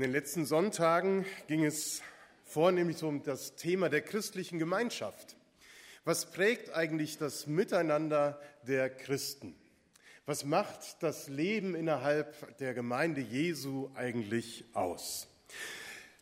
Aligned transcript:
In 0.00 0.04
den 0.04 0.12
letzten 0.12 0.46
Sonntagen 0.46 1.26
ging 1.46 1.62
es 1.62 2.00
vornehmlich 2.46 3.02
um 3.02 3.22
das 3.22 3.56
Thema 3.56 3.90
der 3.90 4.00
christlichen 4.00 4.58
Gemeinschaft. 4.58 5.36
Was 6.06 6.30
prägt 6.30 6.74
eigentlich 6.74 7.18
das 7.18 7.46
Miteinander 7.46 8.40
der 8.66 8.88
Christen? 8.88 9.54
Was 10.24 10.46
macht 10.46 11.02
das 11.02 11.28
Leben 11.28 11.74
innerhalb 11.74 12.56
der 12.56 12.72
Gemeinde 12.72 13.20
Jesu 13.20 13.90
eigentlich 13.94 14.64
aus? 14.72 15.28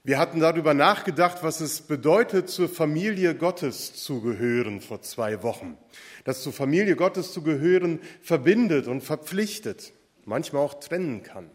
Wir 0.02 0.18
hatten 0.18 0.40
darüber 0.40 0.74
nachgedacht, 0.74 1.44
was 1.44 1.60
es 1.60 1.80
bedeutet, 1.80 2.50
zur 2.50 2.68
Familie 2.68 3.36
Gottes 3.36 3.94
zu 3.94 4.22
gehören 4.22 4.80
vor 4.80 5.02
zwei 5.02 5.44
Wochen. 5.44 5.78
Dass 6.24 6.42
zur 6.42 6.52
Familie 6.52 6.96
Gottes 6.96 7.32
zu 7.32 7.44
gehören 7.44 8.00
verbindet 8.22 8.88
und 8.88 9.02
verpflichtet, 9.02 9.92
manchmal 10.24 10.62
auch 10.62 10.80
trennen 10.80 11.22
kann. 11.22 11.48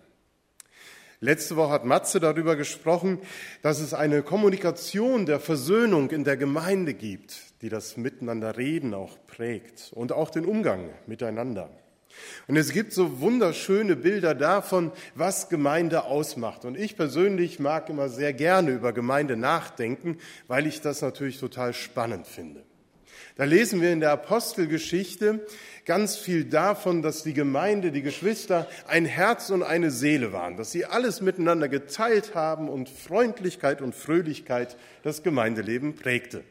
Letzte 1.23 1.55
Woche 1.55 1.71
hat 1.71 1.85
Matze 1.85 2.19
darüber 2.19 2.57
gesprochen, 2.57 3.17
dass 3.61 3.79
es 3.79 3.93
eine 3.93 4.23
Kommunikation 4.23 5.25
der 5.25 5.39
Versöhnung 5.39 6.11
in 6.11 6.25
der 6.25 6.35
Gemeinde 6.35 6.93
gibt, 6.93 7.61
die 7.61 7.69
das 7.69 7.95
Miteinanderreden 7.95 8.93
auch 8.93 9.17
prägt 9.25 9.93
und 9.95 10.11
auch 10.11 10.31
den 10.31 10.43
Umgang 10.43 10.89
miteinander. 11.07 11.69
Und 12.49 12.57
es 12.57 12.73
gibt 12.73 12.91
so 12.91 13.21
wunderschöne 13.21 13.95
Bilder 13.95 14.35
davon, 14.35 14.91
was 15.15 15.47
Gemeinde 15.47 16.03
ausmacht. 16.03 16.65
Und 16.65 16.77
ich 16.77 16.97
persönlich 16.97 17.57
mag 17.57 17.87
immer 17.87 18.09
sehr 18.09 18.33
gerne 18.33 18.71
über 18.71 18.91
Gemeinde 18.91 19.37
nachdenken, 19.37 20.17
weil 20.49 20.67
ich 20.67 20.81
das 20.81 21.01
natürlich 21.01 21.39
total 21.39 21.73
spannend 21.73 22.27
finde. 22.27 22.65
Da 23.35 23.45
lesen 23.45 23.81
wir 23.81 23.91
in 23.91 23.99
der 23.99 24.11
Apostelgeschichte 24.11 25.45
ganz 25.85 26.17
viel 26.17 26.45
davon, 26.45 27.01
dass 27.01 27.23
die 27.23 27.33
Gemeinde, 27.33 27.91
die 27.91 28.03
Geschwister 28.03 28.67
ein 28.87 29.05
Herz 29.05 29.49
und 29.49 29.63
eine 29.63 29.89
Seele 29.89 30.31
waren, 30.31 30.55
dass 30.55 30.71
sie 30.71 30.85
alles 30.85 31.19
miteinander 31.19 31.67
geteilt 31.67 32.35
haben 32.35 32.69
und 32.69 32.89
Freundlichkeit 32.89 33.81
und 33.81 33.95
Fröhlichkeit 33.95 34.77
das 35.02 35.23
Gemeindeleben 35.23 35.95
prägte. 35.95 36.43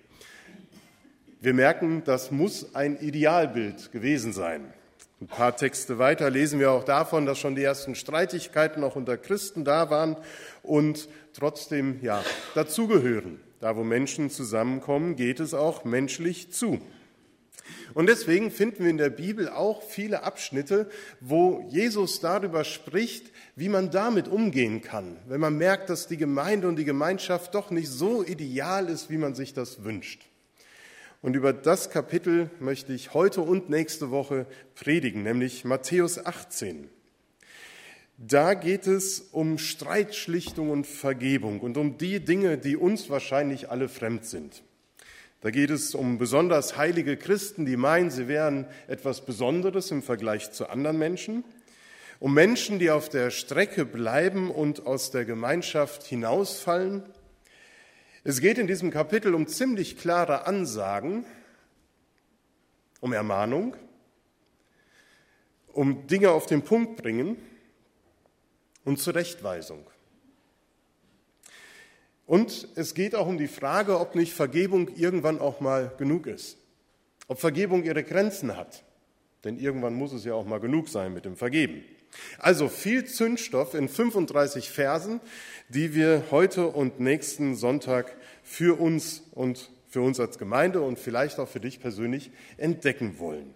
Wir 1.41 1.55
merken, 1.55 2.03
das 2.05 2.31
muss 2.31 2.75
ein 2.75 2.99
Idealbild 2.99 3.93
gewesen 3.93 4.33
sein. 4.33 4.73
Ein 5.21 5.29
paar 5.29 5.57
Texte 5.57 5.99
weiter 5.99 6.31
lesen 6.31 6.59
wir 6.59 6.73
auch 6.73 6.85
davon, 6.85 7.27
dass 7.27 7.39
schon 7.39 7.55
die 7.55 7.63
ersten 7.63 7.95
Streitigkeiten 7.95 8.83
auch 8.83 8.97
unter 8.97 9.17
Christen 9.17 9.65
da 9.65 9.89
waren 9.89 10.17
und 10.65 11.09
trotzdem 11.33 12.01
ja 12.03 12.25
dazugehören. 12.57 13.41
Da, 13.63 13.77
wo 13.77 13.85
Menschen 13.85 14.29
zusammenkommen, 14.29 15.15
geht 15.15 15.39
es 15.39 15.55
auch 15.55 15.85
menschlich 15.85 16.51
zu. 16.51 16.81
Und 17.95 18.09
deswegen 18.09 18.51
finden 18.51 18.83
wir 18.83 18.91
in 18.91 18.99
der 18.99 19.09
Bibel 19.09 19.49
auch 19.49 19.85
viele 19.85 20.25
Abschnitte, 20.25 20.91
wo 21.21 21.65
Jesus 21.71 22.19
darüber 22.19 22.65
spricht, 22.65 23.31
wie 23.55 23.69
man 23.69 23.93
damit 23.93 24.27
umgehen 24.27 24.83
kann, 24.83 25.17
wenn 25.29 25.41
man 25.41 25.57
merkt, 25.57 25.91
dass 25.91 26.09
die 26.09 26.17
Gemeinde 26.17 26.67
und 26.67 26.75
die 26.75 26.85
Gemeinschaft 26.85 27.55
doch 27.55 27.71
nicht 27.71 27.89
so 27.89 28.25
ideal 28.25 28.89
ist, 28.89 29.11
wie 29.11 29.19
man 29.19 29.37
sich 29.37 29.55
das 29.55 29.85
wünscht. 29.85 30.27
Und 31.21 31.37
über 31.37 31.53
das 31.53 31.89
Kapitel 31.89 32.51
möchte 32.59 32.93
ich 32.93 33.15
heute 33.15 33.43
und 33.43 33.71
nächste 33.71 34.11
Woche 34.11 34.47
predigen, 34.75 35.23
nämlich 35.23 35.65
Matthäus 35.65 36.19
18. 36.27 36.89
Da 38.19 38.55
geht 38.55 38.87
es 38.87 39.21
um 39.21 39.59
Streitschlichtung 39.59 40.71
und 40.71 40.87
Vergebung 40.87 41.61
und 41.61 41.77
um 41.77 41.99
die 41.99 42.21
Dinge, 42.21 42.59
die 42.59 42.77
uns 42.77 43.11
wahrscheinlich 43.11 43.71
alle 43.71 43.89
fremd 43.89 44.27
sind. 44.27 44.63
Da 45.41 45.51
geht 45.51 45.71
es 45.71 45.95
um 45.95 46.19
besonders 46.19 46.77
heilige 46.77 47.17
Christen, 47.17 47.67
die 47.67 47.77
meinen, 47.77 48.11
sie 48.11 48.29
wären 48.29 48.67
etwas 48.87 49.25
Besonderes 49.25 49.91
im 49.91 50.03
Vergleich 50.03 50.53
zu 50.53 50.69
anderen 50.69 50.99
Menschen, 50.99 51.45
um 52.21 52.33
Menschen, 52.33 52.79
die 52.79 52.93
auf 52.93 53.09
der 53.09 53.31
Strecke 53.31 53.85
bleiben 53.85 54.53
und 54.53 54.87
aus 54.87 55.11
der 55.11 55.25
Gemeinschaft 55.25 56.05
hinausfallen. 56.05 57.03
Es 58.23 58.41
geht 58.41 58.59
in 58.59 58.69
diesem 58.69 58.93
Kapitel 58.93 59.35
um 59.35 59.49
ziemlich 59.49 59.99
klare 59.99 60.47
Ansagen, 60.47 61.25
um 63.01 63.13
Ermahnung, 63.13 63.75
um 65.73 66.07
Dinge 66.07 66.31
auf 66.31 66.47
den 66.47 66.63
Punkt 66.63 67.03
bringen 67.03 67.37
und 68.85 68.99
Zurechtweisung. 68.99 69.87
Und 72.27 72.69
es 72.77 72.95
geht 72.95 73.15
auch 73.15 73.27
um 73.27 73.39
die 73.39 73.49
Frage, 73.49 73.99
ob 73.99 74.15
nicht 74.15 74.33
Vergebung 74.33 74.89
irgendwann 74.97 75.39
auch 75.39 75.61
mal 75.61 75.93
genug 75.99 76.27
ist. 76.27 76.57
Ob 77.29 77.41
Vergebung 77.41 77.85
ihre 77.85 78.05
Grenzen 78.05 78.57
hat. 78.57 78.85
Denn 79.45 79.59
irgendwann 79.59 79.95
muss 79.95 80.13
es 80.13 80.25
ja 80.25 80.35
auch 80.35 80.47
mal 80.47 80.61
genug 80.61 80.89
sein 80.89 81.13
mit 81.13 81.25
dem 81.25 81.37
Vergeben. 81.37 81.85
Also 82.39 82.69
viel 82.69 83.05
Zündstoff 83.05 83.75
in 83.75 83.89
35 83.89 84.71
Versen, 84.71 85.21
die 85.69 85.95
wir 85.95 86.25
heute 86.31 86.69
und 86.69 87.01
nächsten 87.01 87.55
Sonntag 87.55 88.17
für 88.43 88.79
uns 88.79 89.23
und 89.33 89.71
für 89.89 90.03
uns 90.03 90.21
als 90.21 90.39
Gemeinde 90.39 90.81
und 90.81 90.99
vielleicht 90.99 91.39
auch 91.39 91.49
für 91.49 91.61
dich 91.61 91.81
persönlich 91.81 92.31
entdecken 92.57 93.19
wollen. 93.19 93.55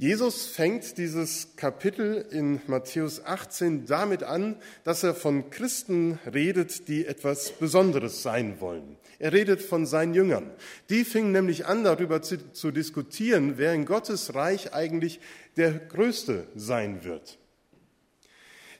Jesus 0.00 0.46
fängt 0.46 0.96
dieses 0.96 1.56
Kapitel 1.56 2.24
in 2.30 2.62
Matthäus 2.66 3.22
18 3.22 3.84
damit 3.84 4.22
an, 4.22 4.56
dass 4.82 5.02
er 5.02 5.14
von 5.14 5.50
Christen 5.50 6.18
redet, 6.24 6.88
die 6.88 7.04
etwas 7.04 7.50
Besonderes 7.50 8.22
sein 8.22 8.62
wollen. 8.62 8.96
Er 9.18 9.34
redet 9.34 9.60
von 9.60 9.84
seinen 9.84 10.14
Jüngern. 10.14 10.52
Die 10.88 11.04
fingen 11.04 11.32
nämlich 11.32 11.66
an, 11.66 11.84
darüber 11.84 12.22
zu, 12.22 12.50
zu 12.52 12.70
diskutieren, 12.70 13.58
wer 13.58 13.74
in 13.74 13.84
Gottes 13.84 14.34
Reich 14.34 14.72
eigentlich 14.72 15.20
der 15.58 15.72
Größte 15.72 16.46
sein 16.54 17.04
wird. 17.04 17.38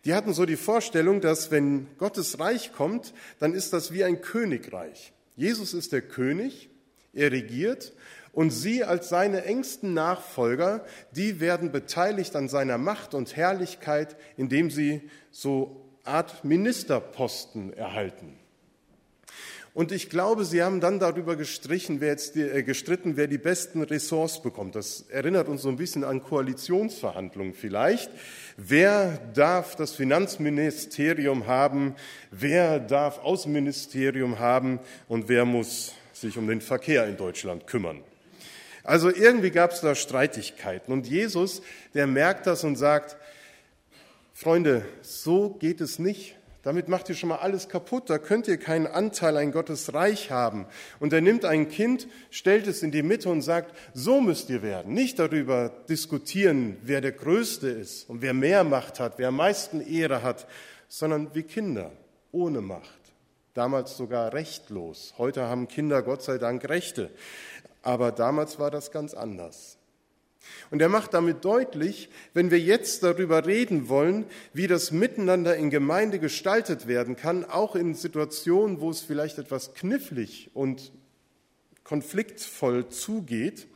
Die 0.07 0.15
hatten 0.15 0.33
so 0.33 0.47
die 0.47 0.57
Vorstellung, 0.57 1.21
dass 1.21 1.51
wenn 1.51 1.87
Gottes 1.99 2.41
Reich 2.41 2.73
kommt, 2.73 3.13
dann 3.41 3.53
ist 3.53 3.75
das 3.75 3.93
wie 3.93 4.05
ein 4.05 4.23
Königreich. 4.23 5.13
Jesus 5.37 5.75
ist 5.75 5.93
der 5.93 6.01
König, 6.01 6.71
er 7.13 7.31
regiert 7.31 7.93
und 8.33 8.51
sie 8.51 8.85
als 8.85 9.09
seine 9.09 9.45
engsten 9.45 9.95
Nachfolger, 9.95 10.85
die 11.13 11.41
werden 11.41 11.73
beteiligt 11.73 12.37
an 12.37 12.49
seiner 12.49 12.79
Macht 12.79 13.15
und 13.15 13.37
Herrlichkeit, 13.37 14.17
indem 14.37 14.71
sie 14.71 15.03
so 15.31 15.85
Art 16.05 16.45
Ministerposten 16.45 17.73
erhalten. 17.73 18.37
Und 19.73 19.93
ich 19.93 20.11
glaube, 20.11 20.45
sie 20.45 20.63
haben 20.63 20.81
dann 20.81 20.99
darüber 20.99 21.37
gestrichen, 21.37 22.01
wer 22.01 22.09
jetzt 22.09 22.35
die, 22.35 22.43
äh, 22.43 22.65
gestritten, 22.65 23.17
wer 23.17 23.29
die 23.29 23.39
besten 23.39 23.83
Ressorts 23.83 24.43
bekommt. 24.43 24.75
Das 24.75 25.05
erinnert 25.11 25.49
uns 25.49 25.63
so 25.63 25.69
ein 25.69 25.77
bisschen 25.77 26.03
an 26.03 26.25
Koalitionsverhandlungen 26.25 27.55
vielleicht. 27.55 28.11
Wer 28.57 29.19
darf 29.33 29.77
das 29.77 29.93
Finanzministerium 29.93 31.47
haben? 31.47 31.95
Wer 32.33 32.81
darf 32.81 33.21
Außenministerium 33.21 34.41
haben? 34.41 34.81
Und 35.07 35.29
wer 35.29 35.45
muss 35.45 35.95
sich 36.13 36.37
um 36.37 36.49
den 36.49 36.61
Verkehr 36.61 37.07
in 37.07 37.17
Deutschland 37.17 37.69
kümmern? 37.69 38.03
Also 38.85 39.09
irgendwie 39.11 39.51
gab 39.51 39.73
es 39.73 39.81
da 39.81 39.95
Streitigkeiten. 39.95 40.93
Und 40.93 41.07
Jesus, 41.07 41.63
der 41.95 42.07
merkt 42.07 42.47
das 42.47 42.65
und 42.65 42.77
sagt, 42.77 43.17
Freunde, 44.33 44.85
so 45.03 45.51
geht 45.51 45.81
es 45.81 45.99
nicht. 45.99 46.37
Damit 46.63 46.89
macht 46.89 47.09
ihr 47.09 47.15
schon 47.15 47.31
mal 47.31 47.37
alles 47.37 47.69
kaputt. 47.69 48.11
Da 48.11 48.19
könnt 48.19 48.47
ihr 48.47 48.59
keinen 48.59 48.87
Anteil 48.87 49.37
an 49.39 49.51
Gottes 49.51 49.95
Reich 49.95 50.31
haben. 50.31 50.67
Und 50.99 51.13
er 51.13 51.23
nimmt 51.23 51.45
ein 51.47 51.69
Kind, 51.69 52.07
stellt 52.31 52.67
es 52.67 52.83
in 52.83 52.91
die 52.91 53.03
Mitte 53.03 53.31
und 53.31 53.41
sagt, 53.41 53.75
so 53.95 54.21
müsst 54.21 54.51
ihr 54.51 54.63
werden. 54.63 54.93
Nicht 54.93 55.19
darüber 55.19 55.71
diskutieren, 55.89 56.77
wer 56.83 57.01
der 57.01 57.13
Größte 57.13 57.69
ist 57.69 58.09
und 58.11 58.21
wer 58.21 58.35
mehr 58.35 58.63
Macht 58.65 59.01
hat, 59.01 59.19
wer 59.19 59.29
am 59.29 59.37
meisten 59.37 59.81
Ehre 59.81 60.23
hat, 60.23 60.47
sondern 60.89 61.35
wie 61.35 61.45
Kinder, 61.45 61.93
ohne 62.31 62.61
Macht. 62.61 63.01
Damals 63.55 63.97
sogar 63.97 64.33
rechtlos. 64.33 65.15
Heute 65.19 65.43
haben 65.43 65.67
Kinder 65.67 66.03
Gott 66.03 66.23
sei 66.23 66.39
Dank 66.39 66.69
Rechte. 66.69 67.11
Aber 67.83 68.13
damals 68.13 68.59
war 68.59 68.71
das 68.71 68.91
ganz 68.91 69.15
anders. 69.15 69.79
Und 70.71 70.81
er 70.81 70.89
macht 70.89 71.15
damit 71.15 71.45
deutlich, 71.45 72.09
wenn 72.33 72.51
wir 72.51 72.59
jetzt 72.59 73.03
darüber 73.03 73.47
reden 73.47 73.89
wollen, 73.89 74.25
wie 74.53 74.67
das 74.67 74.91
Miteinander 74.91 75.57
in 75.57 75.71
Gemeinde 75.71 76.19
gestaltet 76.19 76.87
werden 76.87 77.17
kann, 77.17 77.45
auch 77.45 77.77
in 77.77 77.95
Situationen, 77.95 78.81
wo 78.81 78.91
es 78.91 79.01
vielleicht 79.01 79.39
etwas 79.39 79.75
knifflig 79.75 80.51
und 80.55 80.93
konfliktvoll 81.85 82.89
zugeht, 82.89 83.67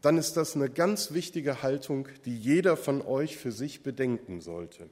dann 0.00 0.18
ist 0.18 0.34
das 0.36 0.54
eine 0.54 0.70
ganz 0.70 1.12
wichtige 1.12 1.62
Haltung, 1.62 2.08
die 2.24 2.36
jeder 2.36 2.76
von 2.76 3.02
euch 3.02 3.36
für 3.36 3.52
sich 3.52 3.82
bedenken 3.82 4.40
sollte. 4.40 4.88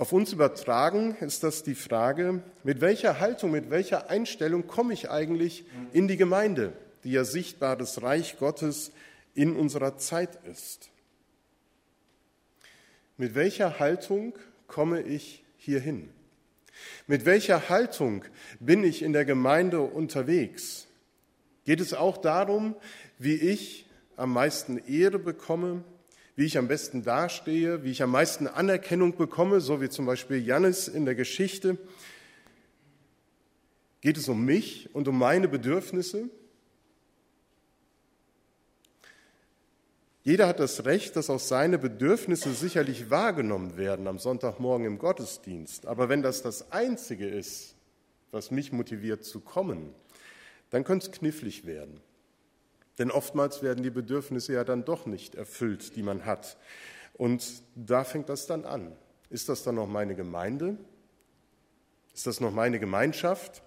Auf 0.00 0.14
uns 0.14 0.32
übertragen 0.32 1.14
ist 1.20 1.42
das 1.42 1.62
die 1.62 1.74
Frage, 1.74 2.42
mit 2.64 2.80
welcher 2.80 3.20
Haltung, 3.20 3.50
mit 3.50 3.68
welcher 3.68 4.08
Einstellung 4.08 4.66
komme 4.66 4.94
ich 4.94 5.10
eigentlich 5.10 5.66
in 5.92 6.08
die 6.08 6.16
Gemeinde, 6.16 6.72
die 7.04 7.12
ja 7.12 7.24
sichtbar 7.24 7.76
das 7.76 8.00
Reich 8.00 8.38
Gottes 8.38 8.92
in 9.34 9.54
unserer 9.54 9.98
Zeit 9.98 10.42
ist. 10.46 10.88
Mit 13.18 13.34
welcher 13.34 13.78
Haltung 13.78 14.32
komme 14.68 15.02
ich 15.02 15.44
hierhin? 15.58 16.08
Mit 17.06 17.26
welcher 17.26 17.68
Haltung 17.68 18.24
bin 18.58 18.82
ich 18.84 19.02
in 19.02 19.12
der 19.12 19.26
Gemeinde 19.26 19.82
unterwegs? 19.82 20.86
Geht 21.66 21.80
es 21.80 21.92
auch 21.92 22.16
darum, 22.16 22.74
wie 23.18 23.34
ich 23.34 23.84
am 24.16 24.32
meisten 24.32 24.78
Ehre 24.78 25.18
bekomme, 25.18 25.84
wie 26.40 26.46
ich 26.46 26.56
am 26.56 26.68
besten 26.68 27.02
dastehe, 27.02 27.84
wie 27.84 27.90
ich 27.90 28.02
am 28.02 28.12
meisten 28.12 28.46
Anerkennung 28.46 29.14
bekomme, 29.14 29.60
so 29.60 29.82
wie 29.82 29.90
zum 29.90 30.06
Beispiel 30.06 30.38
Jannis 30.38 30.88
in 30.88 31.04
der 31.04 31.14
Geschichte. 31.14 31.76
Geht 34.00 34.16
es 34.16 34.26
um 34.26 34.42
mich 34.42 34.88
und 34.94 35.06
um 35.06 35.18
meine 35.18 35.48
Bedürfnisse? 35.48 36.30
Jeder 40.22 40.48
hat 40.48 40.60
das 40.60 40.86
Recht, 40.86 41.14
dass 41.14 41.28
auch 41.28 41.38
seine 41.38 41.76
Bedürfnisse 41.76 42.54
sicherlich 42.54 43.10
wahrgenommen 43.10 43.76
werden 43.76 44.06
am 44.06 44.18
Sonntagmorgen 44.18 44.86
im 44.86 44.96
Gottesdienst. 44.96 45.84
Aber 45.84 46.08
wenn 46.08 46.22
das 46.22 46.40
das 46.40 46.72
Einzige 46.72 47.28
ist, 47.28 47.74
was 48.30 48.50
mich 48.50 48.72
motiviert 48.72 49.24
zu 49.24 49.40
kommen, 49.40 49.92
dann 50.70 50.84
könnte 50.84 51.10
es 51.10 51.12
knifflig 51.12 51.66
werden. 51.66 52.00
Denn 52.98 53.10
oftmals 53.10 53.62
werden 53.62 53.82
die 53.82 53.90
Bedürfnisse 53.90 54.52
ja 54.52 54.64
dann 54.64 54.84
doch 54.84 55.06
nicht 55.06 55.34
erfüllt, 55.34 55.96
die 55.96 56.02
man 56.02 56.24
hat. 56.26 56.56
Und 57.14 57.62
da 57.74 58.04
fängt 58.04 58.28
das 58.28 58.46
dann 58.46 58.64
an. 58.64 58.92
Ist 59.30 59.48
das 59.48 59.62
dann 59.62 59.76
noch 59.76 59.86
meine 59.86 60.14
Gemeinde? 60.14 60.76
Ist 62.14 62.26
das 62.26 62.40
noch 62.40 62.50
meine 62.50 62.78
Gemeinschaft? 62.78 63.62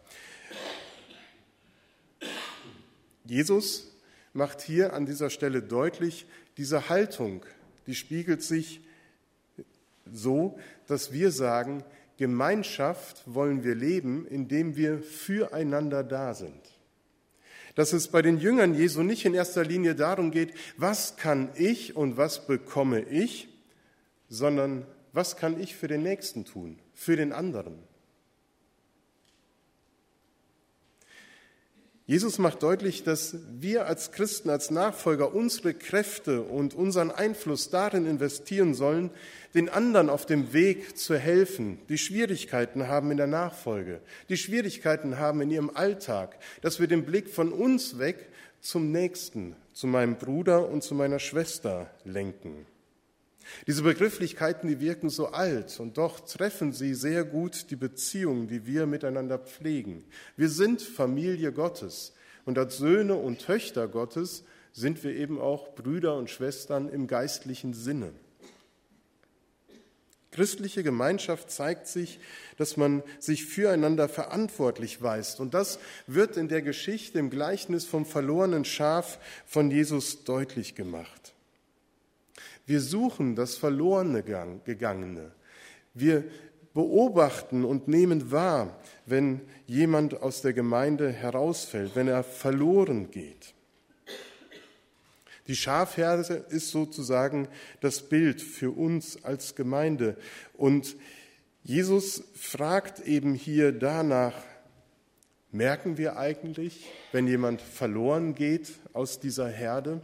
Jesus 3.25 3.95
macht 4.33 4.61
hier 4.61 4.93
an 4.93 5.05
dieser 5.05 5.29
Stelle 5.29 5.61
deutlich, 5.61 6.25
diese 6.57 6.89
Haltung, 6.89 7.45
die 7.87 7.95
spiegelt 7.95 8.43
sich 8.43 8.81
so, 10.11 10.59
dass 10.87 11.11
wir 11.11 11.31
sagen, 11.31 11.83
Gemeinschaft 12.17 13.23
wollen 13.25 13.63
wir 13.63 13.75
leben, 13.75 14.27
indem 14.27 14.75
wir 14.75 15.01
füreinander 15.01 16.03
da 16.03 16.33
sind. 16.33 16.72
Dass 17.75 17.93
es 17.93 18.07
bei 18.07 18.21
den 18.21 18.37
Jüngern 18.37 18.75
Jesu 18.75 19.01
nicht 19.01 19.25
in 19.25 19.33
erster 19.33 19.63
Linie 19.63 19.95
darum 19.95 20.31
geht, 20.31 20.53
was 20.77 21.15
kann 21.15 21.49
ich 21.55 21.95
und 21.95 22.17
was 22.17 22.45
bekomme 22.45 23.01
ich, 23.01 23.49
sondern 24.29 24.85
was 25.11 25.37
kann 25.37 25.59
ich 25.59 25.75
für 25.75 25.87
den 25.87 26.03
Nächsten 26.03 26.45
tun, 26.45 26.79
für 26.93 27.15
den 27.15 27.33
anderen. 27.33 27.77
Jesus 32.05 32.37
macht 32.37 32.63
deutlich, 32.63 33.03
dass 33.03 33.37
wir 33.61 33.85
als 33.85 34.11
Christen, 34.11 34.49
als 34.49 34.69
Nachfolger 34.71 35.33
unsere 35.33 35.73
Kräfte 35.73 36.41
und 36.41 36.73
unseren 36.73 37.11
Einfluss 37.11 37.69
darin 37.69 38.05
investieren 38.05 38.73
sollen, 38.73 39.09
den 39.53 39.69
anderen 39.69 40.09
auf 40.09 40.25
dem 40.25 40.51
Weg 40.51 40.97
zu 40.97 41.17
helfen, 41.17 41.79
die 41.87 41.97
Schwierigkeiten 41.97 42.89
haben 42.89 43.09
in 43.11 43.17
der 43.17 43.27
Nachfolge, 43.27 44.01
die 44.27 44.35
Schwierigkeiten 44.35 45.17
haben 45.17 45.39
in 45.39 45.49
ihrem 45.49 45.69
Alltag, 45.73 46.37
dass 46.61 46.81
wir 46.81 46.87
den 46.87 47.05
Blick 47.05 47.29
von 47.29 47.53
uns 47.53 47.97
weg 47.99 48.27
zum 48.59 48.91
Nächsten, 48.91 49.55
zu 49.71 49.87
meinem 49.87 50.17
Bruder 50.17 50.67
und 50.67 50.83
zu 50.83 50.95
meiner 50.95 51.19
Schwester 51.19 51.89
lenken. 52.03 52.65
Diese 53.67 53.83
Begrifflichkeiten, 53.83 54.67
die 54.67 54.79
wirken 54.79 55.09
so 55.09 55.27
alt 55.27 55.79
und 55.79 55.97
doch 55.97 56.19
treffen 56.21 56.73
sie 56.73 56.93
sehr 56.93 57.23
gut 57.23 57.69
die 57.69 57.75
Beziehungen, 57.75 58.47
die 58.47 58.65
wir 58.65 58.85
miteinander 58.85 59.39
pflegen. 59.39 60.03
Wir 60.37 60.49
sind 60.49 60.81
Familie 60.81 61.51
Gottes 61.51 62.13
und 62.45 62.57
als 62.57 62.77
Söhne 62.77 63.15
und 63.15 63.39
Töchter 63.39 63.87
Gottes 63.87 64.43
sind 64.71 65.03
wir 65.03 65.15
eben 65.15 65.39
auch 65.39 65.75
Brüder 65.75 66.17
und 66.17 66.29
Schwestern 66.29 66.89
im 66.89 67.07
geistlichen 67.07 67.73
Sinne. 67.73 68.11
Christliche 70.33 70.81
Gemeinschaft 70.81 71.51
zeigt 71.51 71.87
sich, 71.87 72.19
dass 72.57 72.75
man 72.75 73.03
sich 73.19 73.45
füreinander 73.45 74.09
verantwortlich 74.09 75.01
weist. 75.01 75.39
Und 75.39 75.53
das 75.53 75.77
wird 76.07 76.37
in 76.37 76.47
der 76.47 76.63
Geschichte 76.63 77.19
im 77.19 77.29
Gleichnis 77.29 77.85
vom 77.85 78.03
verlorenen 78.03 78.65
Schaf 78.65 79.19
von 79.45 79.69
Jesus 79.69 80.23
deutlich 80.23 80.73
gemacht. 80.73 81.32
Wir 82.65 82.81
suchen 82.81 83.35
das 83.35 83.57
verlorene 83.57 84.23
Gegangene. 84.23 85.31
Wir 85.93 86.23
beobachten 86.73 87.65
und 87.65 87.87
nehmen 87.87 88.31
wahr, 88.31 88.79
wenn 89.05 89.41
jemand 89.67 90.21
aus 90.21 90.41
der 90.41 90.53
Gemeinde 90.53 91.11
herausfällt, 91.11 91.95
wenn 91.95 92.07
er 92.07 92.23
verloren 92.23 93.11
geht. 93.11 93.53
Die 95.47 95.55
Schafherde 95.55 96.45
ist 96.49 96.71
sozusagen 96.71 97.49
das 97.81 98.01
Bild 98.01 98.41
für 98.41 98.71
uns 98.71 99.23
als 99.23 99.55
Gemeinde. 99.55 100.15
Und 100.53 100.95
Jesus 101.63 102.23
fragt 102.33 103.01
eben 103.01 103.33
hier 103.35 103.73
danach, 103.73 104.33
merken 105.51 105.97
wir 105.97 106.17
eigentlich, 106.17 106.85
wenn 107.11 107.27
jemand 107.27 107.61
verloren 107.61 108.35
geht 108.35 108.71
aus 108.93 109.19
dieser 109.19 109.49
Herde? 109.49 110.01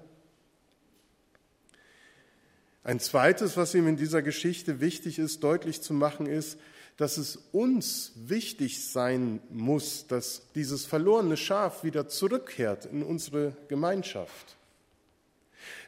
Ein 2.89 3.00
zweites, 3.00 3.56
was 3.56 3.75
ihm 3.75 3.88
in 3.88 3.97
dieser 3.97 4.24
Geschichte 4.24 4.80
wichtig 4.80 5.19
ist, 5.19 5.44
deutlich 5.44 5.83
zu 5.83 5.94
machen, 5.94 6.25
ist, 6.25 6.57
dass 6.97 7.18
es 7.18 7.38
uns 7.51 8.13
wichtig 8.15 8.83
sein 8.83 9.41
muss, 9.51 10.07
dass 10.07 10.41
dieses 10.56 10.88
verlorene 10.88 11.38
Schaf 11.38 11.83
wieder 11.83 12.07
zurückkehrt 12.07 12.86
in 12.86 13.03
unsere 13.03 13.56
Gemeinschaft. 13.68 14.57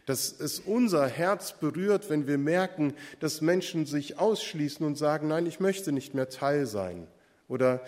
Dass 0.06 0.39
es 0.39 0.59
unser 0.59 1.07
Herz 1.07 1.53
berührt, 1.53 2.12
wenn 2.12 2.27
wir 2.27 2.38
merken, 2.38 2.94
dass 3.19 3.42
Menschen 3.42 3.88
sich 3.88 4.19
ausschließen 4.19 4.86
und 4.86 4.95
sagen, 4.95 5.30
nein, 5.30 5.48
ich 5.48 5.59
möchte 5.59 5.92
nicht 5.92 6.13
mehr 6.13 6.30
Teil 6.30 6.68
sein. 6.68 7.07
Oder 7.48 7.83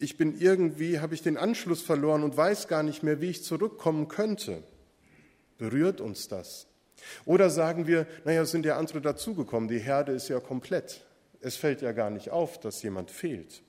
ich 0.00 0.16
bin 0.16 0.40
irgendwie, 0.40 0.98
habe 0.98 1.14
ich 1.14 1.22
den 1.22 1.36
Anschluss 1.36 1.82
verloren 1.82 2.24
und 2.24 2.36
weiß 2.36 2.66
gar 2.66 2.82
nicht 2.82 3.04
mehr, 3.04 3.20
wie 3.20 3.30
ich 3.30 3.44
zurückkommen 3.44 4.08
könnte. 4.08 4.60
Berührt 5.56 6.00
uns 6.00 6.26
das? 6.26 6.66
Oder 7.24 7.50
sagen 7.50 7.86
wir, 7.86 8.06
naja, 8.24 8.44
sind 8.44 8.64
ja 8.66 8.76
andere 8.76 9.00
dazugekommen, 9.00 9.68
die 9.68 9.78
Herde 9.78 10.12
ist 10.12 10.28
ja 10.28 10.40
komplett. 10.40 11.04
Es 11.40 11.56
fällt 11.56 11.82
ja 11.82 11.92
gar 11.92 12.10
nicht 12.10 12.30
auf, 12.30 12.58
dass 12.58 12.82
jemand 12.82 13.10
fehlt. 13.10 13.62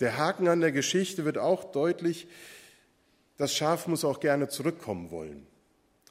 Der 0.00 0.18
Haken 0.18 0.48
an 0.48 0.60
der 0.60 0.72
Geschichte 0.72 1.24
wird 1.24 1.38
auch 1.38 1.64
deutlich, 1.64 2.28
das 3.36 3.54
Schaf 3.54 3.86
muss 3.86 4.04
auch 4.04 4.20
gerne 4.20 4.48
zurückkommen 4.48 5.10
wollen. 5.10 5.46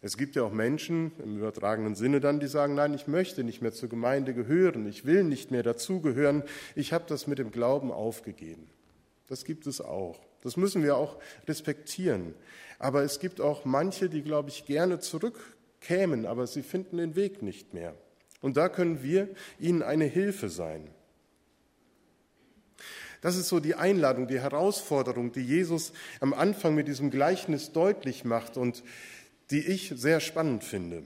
Es 0.01 0.17
gibt 0.17 0.35
ja 0.35 0.43
auch 0.43 0.51
Menschen 0.51 1.13
im 1.23 1.37
übertragenen 1.37 1.95
Sinne 1.95 2.19
dann, 2.19 2.41
die 2.41 2.47
sagen, 2.47 2.75
nein, 2.75 2.93
ich 2.93 3.07
möchte 3.07 3.45
nicht 3.45 3.61
mehr 3.61 3.71
zur 3.71 3.87
Gemeinde 3.87 4.33
gehören, 4.33 4.85
ich 4.85 5.05
will 5.05 5.23
nicht 5.23 5.49
mehr 5.49 5.63
dazugehören, 5.63 6.43
ich 6.75 6.91
habe 6.91 7.05
das 7.07 7.25
mit 7.25 7.39
dem 7.39 7.51
Glauben 7.51 7.89
aufgegeben. 7.89 8.67
Das 9.27 9.45
gibt 9.45 9.65
es 9.65 9.79
auch. 9.79 10.19
Das 10.41 10.57
müssen 10.57 10.83
wir 10.83 10.97
auch 10.97 11.19
respektieren. 11.47 12.35
Aber 12.83 13.03
es 13.03 13.21
gibt 13.21 13.39
auch 13.39 13.63
manche, 13.63 14.09
die, 14.09 14.23
glaube 14.23 14.49
ich, 14.49 14.65
gerne 14.65 14.99
zurückkämen, 14.99 16.25
aber 16.25 16.47
sie 16.47 16.61
finden 16.61 16.97
den 16.97 17.15
Weg 17.15 17.41
nicht 17.41 17.73
mehr. 17.73 17.95
Und 18.41 18.57
da 18.57 18.67
können 18.67 19.01
wir 19.01 19.29
ihnen 19.57 19.81
eine 19.81 20.03
Hilfe 20.03 20.49
sein. 20.49 20.89
Das 23.21 23.37
ist 23.37 23.47
so 23.47 23.61
die 23.61 23.75
Einladung, 23.75 24.27
die 24.27 24.41
Herausforderung, 24.41 25.31
die 25.31 25.45
Jesus 25.45 25.93
am 26.19 26.33
Anfang 26.33 26.75
mit 26.75 26.89
diesem 26.89 27.09
Gleichnis 27.09 27.71
deutlich 27.71 28.25
macht 28.25 28.57
und 28.57 28.83
die 29.49 29.65
ich 29.65 29.93
sehr 29.95 30.19
spannend 30.19 30.65
finde. 30.65 31.03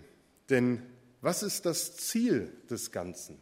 Denn 0.50 0.82
was 1.22 1.44
ist 1.44 1.68
das 1.68 1.96
Ziel 1.96 2.52
des 2.72 2.92
Ganzen? 2.92 3.38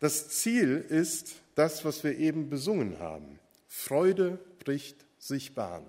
Das 0.00 0.30
Ziel 0.30 0.82
ist 0.88 1.34
das, 1.54 1.84
was 1.84 2.02
wir 2.02 2.16
eben 2.16 2.48
besungen 2.48 2.98
haben. 2.98 3.38
Freude 3.66 4.38
bricht 4.64 5.04
sich 5.18 5.54
Bahn. 5.54 5.84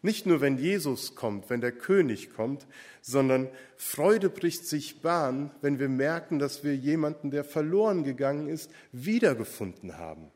Nicht 0.00 0.26
nur, 0.26 0.40
wenn 0.40 0.58
Jesus 0.58 1.14
kommt, 1.16 1.50
wenn 1.50 1.60
der 1.60 1.72
König 1.72 2.32
kommt, 2.32 2.66
sondern 3.00 3.48
Freude 3.76 4.30
bricht 4.30 4.66
sich 4.66 5.02
Bahn, 5.02 5.50
wenn 5.60 5.78
wir 5.78 5.88
merken, 5.88 6.38
dass 6.38 6.62
wir 6.62 6.76
jemanden, 6.76 7.30
der 7.30 7.44
verloren 7.44 8.04
gegangen 8.04 8.48
ist, 8.48 8.70
wiedergefunden 8.92 9.98
haben. 9.98 10.30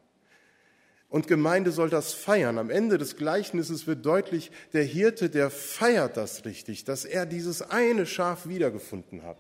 Und 1.09 1.29
Gemeinde 1.29 1.73
soll 1.73 1.91
das 1.91 2.15
feiern. 2.15 2.59
Am 2.59 2.71
Ende 2.71 2.97
des 2.97 3.17
Gleichnisses 3.17 3.87
wird 3.87 4.05
deutlich, 4.05 4.51
der 4.73 4.83
Hirte, 4.83 5.29
der 5.29 5.51
feiert 5.51 6.17
das 6.17 6.45
richtig, 6.45 6.85
dass 6.85 7.05
er 7.05 7.27
dieses 7.27 7.63
eine 7.63 8.07
Schaf 8.07 8.49
wiedergefunden 8.49 9.23
hat. 9.23 9.37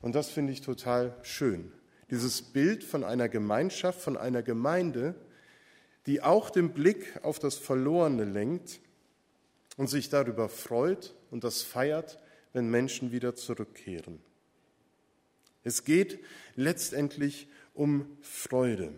Und 0.00 0.14
das 0.14 0.30
finde 0.30 0.52
ich 0.52 0.62
total 0.62 1.14
schön. 1.22 1.70
Dieses 2.10 2.42
Bild 2.42 2.82
von 2.82 3.04
einer 3.04 3.28
Gemeinschaft, 3.28 4.00
von 4.00 4.16
einer 4.16 4.42
Gemeinde, 4.42 5.14
die 6.06 6.22
auch 6.22 6.50
den 6.50 6.72
Blick 6.72 7.20
auf 7.22 7.38
das 7.38 7.56
Verlorene 7.56 8.24
lenkt 8.24 8.80
und 9.80 9.86
sich 9.86 10.10
darüber 10.10 10.50
freut 10.50 11.14
und 11.30 11.42
das 11.42 11.62
feiert, 11.62 12.18
wenn 12.52 12.68
Menschen 12.68 13.12
wieder 13.12 13.34
zurückkehren. 13.34 14.20
Es 15.64 15.84
geht 15.84 16.18
letztendlich 16.54 17.48
um 17.72 18.04
Freude. 18.20 18.92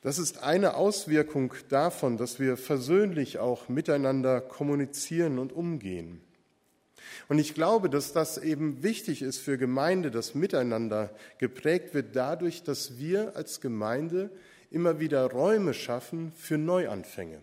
Das 0.00 0.18
ist 0.18 0.42
eine 0.42 0.74
Auswirkung 0.74 1.54
davon, 1.68 2.16
dass 2.16 2.40
wir 2.40 2.56
versöhnlich 2.56 3.38
auch 3.38 3.68
miteinander 3.68 4.40
kommunizieren 4.40 5.38
und 5.38 5.52
umgehen. 5.52 6.20
Und 7.28 7.38
ich 7.38 7.54
glaube, 7.54 7.88
dass 7.88 8.12
das 8.12 8.36
eben 8.36 8.82
wichtig 8.82 9.22
ist 9.22 9.38
für 9.38 9.58
Gemeinde, 9.58 10.10
dass 10.10 10.34
Miteinander 10.34 11.14
geprägt 11.38 11.94
wird 11.94 12.16
dadurch, 12.16 12.64
dass 12.64 12.98
wir 12.98 13.36
als 13.36 13.60
Gemeinde 13.60 14.32
immer 14.70 15.00
wieder 15.00 15.30
Räume 15.30 15.74
schaffen 15.74 16.32
für 16.36 16.58
Neuanfänge. 16.58 17.40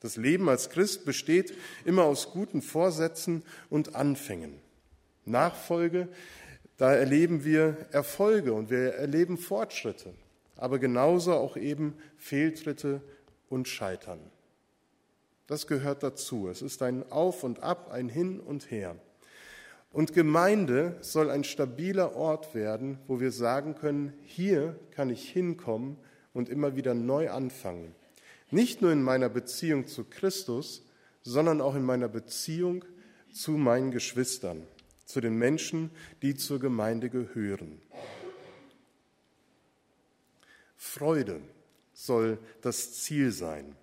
Das 0.00 0.16
Leben 0.16 0.48
als 0.48 0.70
Christ 0.70 1.04
besteht 1.04 1.54
immer 1.84 2.04
aus 2.04 2.30
guten 2.30 2.62
Vorsätzen 2.62 3.44
und 3.70 3.94
Anfängen. 3.94 4.54
Nachfolge, 5.24 6.08
da 6.76 6.92
erleben 6.92 7.44
wir 7.44 7.76
Erfolge 7.92 8.52
und 8.52 8.70
wir 8.70 8.94
erleben 8.94 9.38
Fortschritte, 9.38 10.12
aber 10.56 10.80
genauso 10.80 11.34
auch 11.34 11.56
eben 11.56 11.94
Fehltritte 12.16 13.00
und 13.48 13.68
Scheitern. 13.68 14.18
Das 15.46 15.66
gehört 15.66 16.02
dazu. 16.02 16.48
Es 16.48 16.62
ist 16.62 16.82
ein 16.82 17.10
Auf 17.12 17.44
und 17.44 17.62
Ab, 17.62 17.90
ein 17.92 18.08
Hin 18.08 18.40
und 18.40 18.70
Her. 18.70 18.96
Und 19.92 20.14
Gemeinde 20.14 20.96
soll 21.02 21.30
ein 21.30 21.44
stabiler 21.44 22.16
Ort 22.16 22.54
werden, 22.54 22.98
wo 23.06 23.20
wir 23.20 23.30
sagen 23.30 23.74
können, 23.74 24.14
hier 24.24 24.78
kann 24.90 25.10
ich 25.10 25.28
hinkommen 25.28 25.98
und 26.32 26.48
immer 26.48 26.76
wieder 26.76 26.94
neu 26.94 27.30
anfangen. 27.30 27.94
Nicht 28.50 28.80
nur 28.80 28.90
in 28.90 29.02
meiner 29.02 29.28
Beziehung 29.28 29.86
zu 29.86 30.04
Christus, 30.04 30.82
sondern 31.22 31.60
auch 31.60 31.74
in 31.74 31.84
meiner 31.84 32.08
Beziehung 32.08 32.84
zu 33.32 33.52
meinen 33.52 33.90
Geschwistern, 33.90 34.66
zu 35.04 35.20
den 35.20 35.36
Menschen, 35.36 35.90
die 36.22 36.34
zur 36.34 36.58
Gemeinde 36.58 37.10
gehören. 37.10 37.80
Freude 40.76 41.40
soll 41.92 42.38
das 42.62 42.94
Ziel 43.02 43.30
sein. 43.30 43.76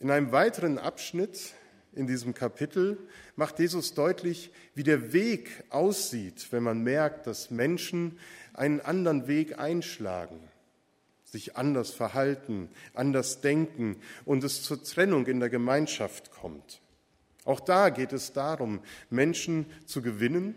In 0.00 0.10
einem 0.10 0.32
weiteren 0.32 0.78
Abschnitt 0.78 1.54
in 1.94 2.06
diesem 2.06 2.34
Kapitel 2.34 2.98
macht 3.36 3.58
Jesus 3.58 3.94
deutlich, 3.94 4.50
wie 4.74 4.82
der 4.82 5.12
Weg 5.12 5.64
aussieht, 5.70 6.48
wenn 6.50 6.62
man 6.62 6.82
merkt, 6.82 7.26
dass 7.26 7.50
Menschen 7.50 8.18
einen 8.52 8.80
anderen 8.80 9.26
Weg 9.26 9.58
einschlagen, 9.58 10.40
sich 11.24 11.56
anders 11.56 11.90
verhalten, 11.90 12.68
anders 12.94 13.40
denken 13.40 13.96
und 14.24 14.44
es 14.44 14.62
zur 14.62 14.82
Trennung 14.82 15.26
in 15.26 15.40
der 15.40 15.50
Gemeinschaft 15.50 16.30
kommt. 16.30 16.80
Auch 17.44 17.60
da 17.60 17.90
geht 17.90 18.12
es 18.12 18.32
darum, 18.32 18.80
Menschen 19.10 19.66
zu 19.86 20.02
gewinnen 20.02 20.54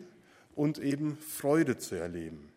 und 0.56 0.80
eben 0.80 1.18
Freude 1.18 1.78
zu 1.78 1.96
erleben. 1.96 2.52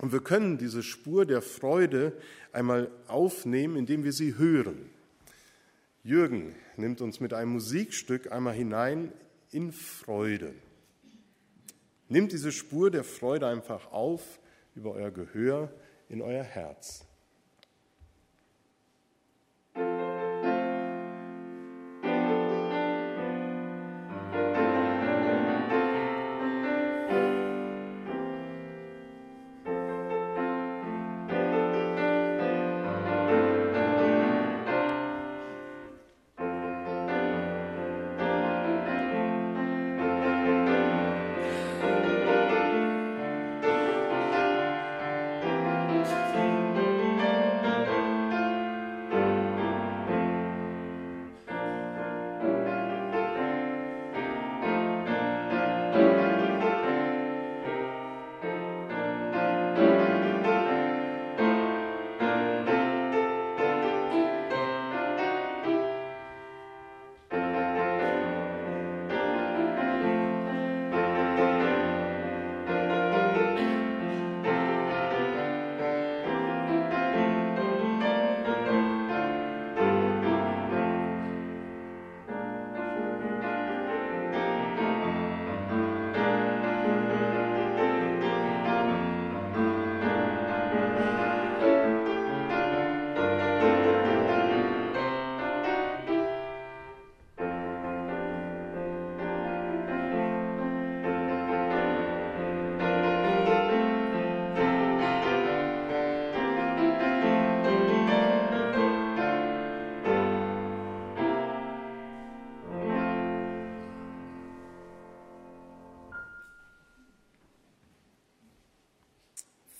Und 0.00 0.12
wir 0.12 0.20
können 0.20 0.58
diese 0.58 0.82
Spur 0.82 1.26
der 1.26 1.42
Freude 1.42 2.16
einmal 2.52 2.90
aufnehmen, 3.08 3.76
indem 3.76 4.04
wir 4.04 4.12
sie 4.12 4.36
hören. 4.36 4.90
Jürgen 6.04 6.54
nimmt 6.76 7.00
uns 7.00 7.20
mit 7.20 7.32
einem 7.32 7.52
Musikstück 7.52 8.32
einmal 8.32 8.54
hinein 8.54 9.12
in 9.50 9.70
Freude. 9.70 10.54
Nimmt 12.08 12.32
diese 12.32 12.50
Spur 12.50 12.90
der 12.90 13.04
Freude 13.04 13.46
einfach 13.46 13.92
auf 13.92 14.40
über 14.74 14.92
euer 14.92 15.10
Gehör 15.10 15.72
in 16.08 16.20
euer 16.20 16.42
Herz. 16.42 17.06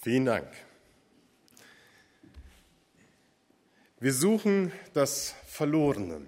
Vielen 0.04 0.24
Dank. 0.24 0.48
Wir 4.00 4.12
suchen 4.12 4.72
das 4.94 5.36
Verlorene. 5.46 6.22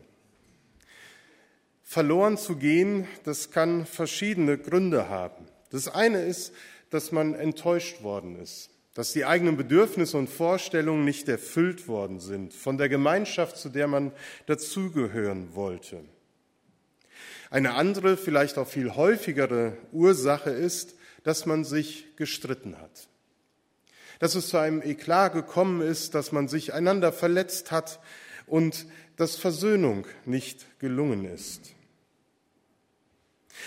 Verloren 1.82 2.38
zu 2.38 2.54
gehen, 2.54 3.08
das 3.24 3.50
kann 3.50 3.84
verschiedene 3.84 4.58
Gründe 4.58 5.08
haben. 5.08 5.46
Das 5.72 5.88
eine 5.88 6.22
ist, 6.22 6.54
dass 6.90 7.10
man 7.10 7.34
enttäuscht 7.34 8.04
worden 8.04 8.40
ist, 8.40 8.70
dass 8.94 9.12
die 9.12 9.24
eigenen 9.24 9.56
Bedürfnisse 9.56 10.18
und 10.18 10.30
Vorstellungen 10.30 11.04
nicht 11.04 11.28
erfüllt 11.28 11.88
worden 11.88 12.20
sind 12.20 12.54
von 12.54 12.78
der 12.78 12.88
Gemeinschaft, 12.88 13.56
zu 13.56 13.70
der 13.70 13.88
man 13.88 14.12
dazugehören 14.46 15.56
wollte. 15.56 16.04
Eine 17.50 17.74
andere, 17.74 18.16
vielleicht 18.16 18.56
auch 18.56 18.68
viel 18.68 18.94
häufigere 18.94 19.76
Ursache 19.90 20.50
ist, 20.50 20.94
dass 21.24 21.44
man 21.44 21.64
sich 21.64 22.14
gestritten 22.14 22.78
hat 22.78 23.08
dass 24.24 24.36
es 24.36 24.48
zu 24.48 24.56
einem 24.56 24.80
Eklat 24.80 25.34
gekommen 25.34 25.82
ist, 25.82 26.14
dass 26.14 26.32
man 26.32 26.48
sich 26.48 26.72
einander 26.72 27.12
verletzt 27.12 27.70
hat 27.70 28.00
und 28.46 28.86
dass 29.18 29.36
Versöhnung 29.36 30.06
nicht 30.24 30.64
gelungen 30.78 31.26
ist. 31.26 31.74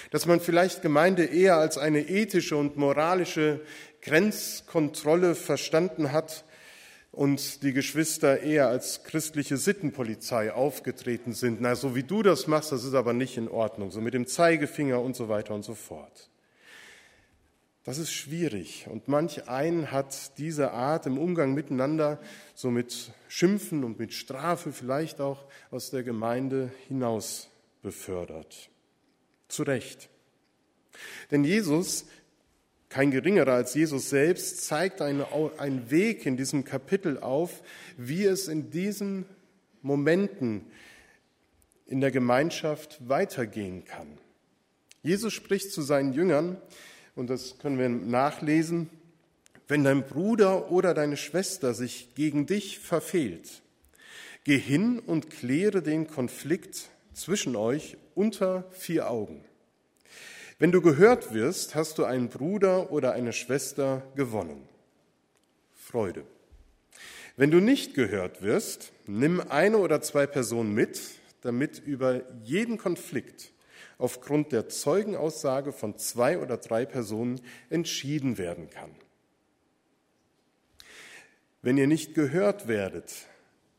Dass 0.09 0.25
man 0.25 0.39
vielleicht 0.39 0.81
Gemeinde 0.81 1.25
eher 1.25 1.57
als 1.57 1.77
eine 1.77 2.09
ethische 2.09 2.57
und 2.57 2.75
moralische 2.75 3.61
Grenzkontrolle 4.01 5.35
verstanden 5.35 6.11
hat 6.11 6.43
und 7.11 7.61
die 7.61 7.73
Geschwister 7.73 8.39
eher 8.39 8.67
als 8.67 9.03
christliche 9.03 9.57
Sittenpolizei 9.57 10.51
aufgetreten 10.51 11.33
sind. 11.33 11.61
Na, 11.61 11.75
so 11.75 11.93
wie 11.93 12.01
du 12.01 12.23
das 12.23 12.47
machst, 12.47 12.71
das 12.71 12.83
ist 12.83 12.95
aber 12.95 13.13
nicht 13.13 13.37
in 13.37 13.47
Ordnung. 13.47 13.91
So 13.91 14.01
mit 14.01 14.15
dem 14.15 14.25
Zeigefinger 14.25 15.01
und 15.01 15.15
so 15.15 15.29
weiter 15.29 15.53
und 15.53 15.61
so 15.61 15.75
fort. 15.75 16.31
Das 17.87 17.99
ist 17.99 18.11
schwierig 18.11 18.85
und 18.89 19.07
manch 19.07 19.47
ein 19.47 19.93
hat 19.93 20.37
diese 20.37 20.71
Art 20.71 21.05
im 21.05 21.17
Umgang 21.17 21.53
miteinander 21.53 22.19
so 22.53 22.69
mit 22.69 23.13
Schimpfen 23.29 23.85
und 23.85 23.97
mit 23.97 24.13
Strafe 24.13 24.73
vielleicht 24.73 25.21
auch 25.21 25.45
aus 25.71 25.89
der 25.89 26.03
Gemeinde 26.03 26.69
hinaus 26.89 27.47
befördert. 27.81 28.69
Zu 29.47 29.63
Recht. 29.63 30.09
Denn 31.31 31.45
Jesus, 31.45 32.07
kein 32.89 33.09
geringerer 33.09 33.53
als 33.53 33.73
Jesus 33.73 34.09
selbst, 34.09 34.65
zeigt 34.65 35.01
einen, 35.01 35.23
einen 35.57 35.89
Weg 35.89 36.25
in 36.25 36.35
diesem 36.35 36.65
Kapitel 36.65 37.17
auf, 37.17 37.63
wie 37.95 38.25
es 38.25 38.49
in 38.49 38.69
diesen 38.69 39.25
Momenten 39.81 40.65
in 41.85 42.01
der 42.01 42.11
Gemeinschaft 42.11 43.07
weitergehen 43.07 43.85
kann. 43.85 44.17
Jesus 45.03 45.31
spricht 45.31 45.71
zu 45.71 45.81
seinen 45.81 46.11
Jüngern, 46.11 46.61
und 47.17 47.29
das 47.29 47.57
können 47.59 47.79
wir 47.79 47.89
nachlesen, 47.89 48.89
wenn 49.67 49.83
dein 49.83 50.05
Bruder 50.05 50.71
oder 50.71 50.93
deine 50.93 51.17
Schwester 51.17 51.73
sich 51.73 52.13
gegen 52.15 52.45
dich 52.45 52.79
verfehlt, 52.79 53.61
geh 54.43 54.57
hin 54.57 54.99
und 54.99 55.29
kläre 55.29 55.81
den 55.81 56.07
Konflikt 56.07 56.89
zwischen 57.13 57.55
euch 57.55 57.97
unter 58.15 58.63
vier 58.71 59.09
Augen. 59.09 59.43
Wenn 60.59 60.71
du 60.71 60.81
gehört 60.81 61.33
wirst, 61.33 61.75
hast 61.75 61.97
du 61.97 62.05
einen 62.05 62.29
Bruder 62.29 62.91
oder 62.91 63.13
eine 63.13 63.33
Schwester 63.33 64.03
gewonnen. 64.15 64.61
Freude. 65.75 66.23
Wenn 67.35 67.51
du 67.51 67.59
nicht 67.59 67.93
gehört 67.93 68.41
wirst, 68.41 68.91
nimm 69.05 69.41
eine 69.41 69.77
oder 69.77 70.01
zwei 70.01 70.25
Personen 70.25 70.73
mit, 70.73 70.99
damit 71.41 71.79
über 71.79 72.21
jeden 72.43 72.77
Konflikt 72.77 73.51
aufgrund 73.97 74.51
der 74.51 74.69
Zeugenaussage 74.69 75.71
von 75.71 75.97
zwei 75.97 76.39
oder 76.39 76.57
drei 76.57 76.85
Personen 76.85 77.41
entschieden 77.69 78.37
werden 78.37 78.69
kann. 78.69 78.91
Wenn 81.61 81.77
ihr 81.77 81.87
nicht 81.87 82.13
gehört 82.13 82.67
werdet, 82.67 83.13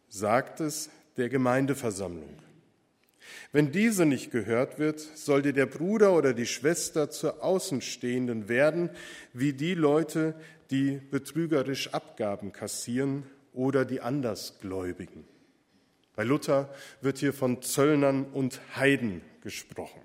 sagt 0.08 0.60
es 0.60 0.90
der 1.16 1.28
Gemeindeversammlung. 1.28 2.38
Wenn 3.52 3.72
diese 3.72 4.04
nicht 4.04 4.30
gehört 4.30 4.78
wird, 4.78 5.00
soll 5.00 5.42
dir 5.42 5.52
der 5.52 5.66
Bruder 5.66 6.14
oder 6.14 6.34
die 6.34 6.46
Schwester 6.46 7.10
zur 7.10 7.42
Außenstehenden 7.42 8.48
werden, 8.48 8.90
wie 9.32 9.52
die 9.52 9.75
Leute, 9.75 10.34
die 10.70 11.00
betrügerisch 11.10 11.94
Abgaben 11.94 12.52
kassieren 12.52 13.25
oder 13.52 13.84
die 13.84 14.00
Andersgläubigen. 14.00 15.25
Bei 16.18 16.25
Luther 16.25 16.68
wird 17.00 17.18
hier 17.18 17.32
von 17.32 17.62
Zöllnern 17.62 18.25
und 18.32 18.60
Heiden 18.75 19.22
gesprochen. 19.40 20.00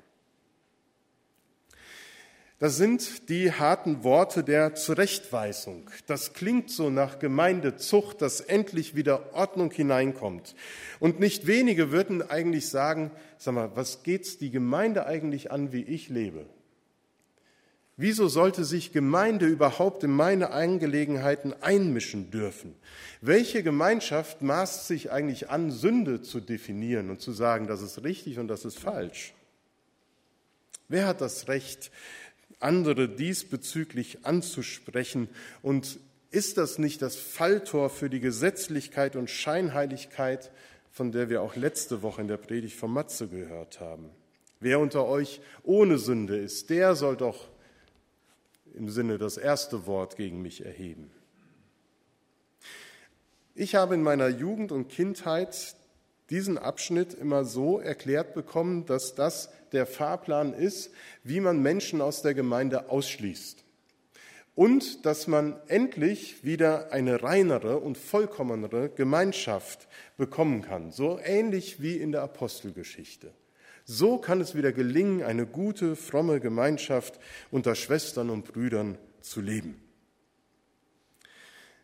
Das 2.59 2.77
sind 2.77 3.29
die 3.29 3.51
harten 3.51 4.03
Worte 4.03 4.43
der 4.43 4.75
Zurechtweisung. 4.75 5.89
Das 6.05 6.33
klingt 6.33 6.69
so 6.69 6.91
nach 6.91 7.17
Gemeindezucht, 7.17 8.21
dass 8.21 8.41
endlich 8.41 8.95
wieder 8.95 9.33
Ordnung 9.33 9.71
hineinkommt. 9.71 10.53
Und 10.99 11.19
nicht 11.19 11.47
wenige 11.47 11.91
würden 11.91 12.21
eigentlich 12.21 12.69
sagen, 12.69 13.09
sag 13.39 13.55
mal, 13.55 13.75
was 13.75 14.03
geht's 14.03 14.37
die 14.37 14.51
Gemeinde 14.51 15.07
eigentlich 15.07 15.49
an, 15.51 15.73
wie 15.73 15.81
ich 15.81 16.09
lebe? 16.09 16.45
Wieso 17.95 18.27
sollte 18.27 18.65
sich 18.65 18.91
Gemeinde 18.91 19.45
überhaupt 19.45 20.03
in 20.03 20.11
meine 20.11 20.51
Angelegenheiten 20.51 21.53
einmischen 21.61 22.31
dürfen? 22.31 22.75
Welche 23.21 23.61
Gemeinschaft 23.61 24.41
maßt 24.41 24.87
sich 24.87 25.11
eigentlich 25.11 25.49
an, 25.49 25.71
Sünde 25.71 26.21
zu 26.21 26.39
definieren 26.39 27.09
und 27.11 27.21
zu 27.21 27.31
sagen, 27.31 27.67
das 27.67 27.81
ist 27.81 28.03
richtig 28.03 28.39
und 28.39 28.47
das 28.47 28.65
ist 28.65 28.79
falsch? 28.79 29.33
Wer 30.87 31.07
hat 31.07 31.21
das 31.21 31.47
Recht, 31.47 31.91
andere 32.63 33.09
diesbezüglich 33.09 34.25
anzusprechen. 34.25 35.27
Und 35.61 35.99
ist 36.31 36.57
das 36.57 36.79
nicht 36.79 37.01
das 37.01 37.15
Falltor 37.15 37.89
für 37.89 38.09
die 38.09 38.19
Gesetzlichkeit 38.19 39.15
und 39.15 39.29
Scheinheiligkeit, 39.29 40.51
von 40.91 41.11
der 41.11 41.29
wir 41.29 41.41
auch 41.41 41.55
letzte 41.55 42.01
Woche 42.01 42.21
in 42.21 42.27
der 42.27 42.37
Predigt 42.37 42.77
von 42.77 42.91
Matze 42.91 43.27
gehört 43.27 43.79
haben? 43.79 44.09
Wer 44.59 44.79
unter 44.79 45.05
euch 45.05 45.41
ohne 45.63 45.97
Sünde 45.97 46.37
ist, 46.37 46.69
der 46.69 46.95
soll 46.95 47.17
doch 47.17 47.49
im 48.73 48.89
Sinne 48.89 49.17
das 49.17 49.37
erste 49.37 49.85
Wort 49.85 50.15
gegen 50.15 50.41
mich 50.41 50.65
erheben. 50.65 51.11
Ich 53.55 53.75
habe 53.75 53.93
in 53.93 54.01
meiner 54.01 54.29
Jugend 54.29 54.71
und 54.71 54.89
Kindheit 54.89 55.75
diesen 56.29 56.57
Abschnitt 56.57 57.13
immer 57.13 57.45
so 57.45 57.79
erklärt 57.79 58.33
bekommen, 58.33 58.85
dass 58.85 59.13
das 59.13 59.49
der 59.71 59.85
Fahrplan 59.85 60.53
ist, 60.53 60.91
wie 61.23 61.39
man 61.39 61.61
Menschen 61.61 62.01
aus 62.01 62.21
der 62.21 62.33
Gemeinde 62.33 62.89
ausschließt. 62.89 63.63
Und 64.55 65.05
dass 65.05 65.27
man 65.27 65.59
endlich 65.67 66.43
wieder 66.43 66.91
eine 66.91 67.23
reinere 67.23 67.79
und 67.79 67.97
vollkommenere 67.97 68.89
Gemeinschaft 68.89 69.87
bekommen 70.17 70.61
kann, 70.61 70.91
so 70.91 71.19
ähnlich 71.23 71.81
wie 71.81 71.97
in 71.97 72.11
der 72.11 72.21
Apostelgeschichte. 72.21 73.31
So 73.85 74.17
kann 74.17 74.39
es 74.39 74.55
wieder 74.55 74.71
gelingen, 74.71 75.23
eine 75.23 75.45
gute, 75.45 75.95
fromme 75.95 76.39
Gemeinschaft 76.39 77.19
unter 77.51 77.75
Schwestern 77.75 78.29
und 78.29 78.45
Brüdern 78.45 78.97
zu 79.21 79.41
leben. 79.41 79.81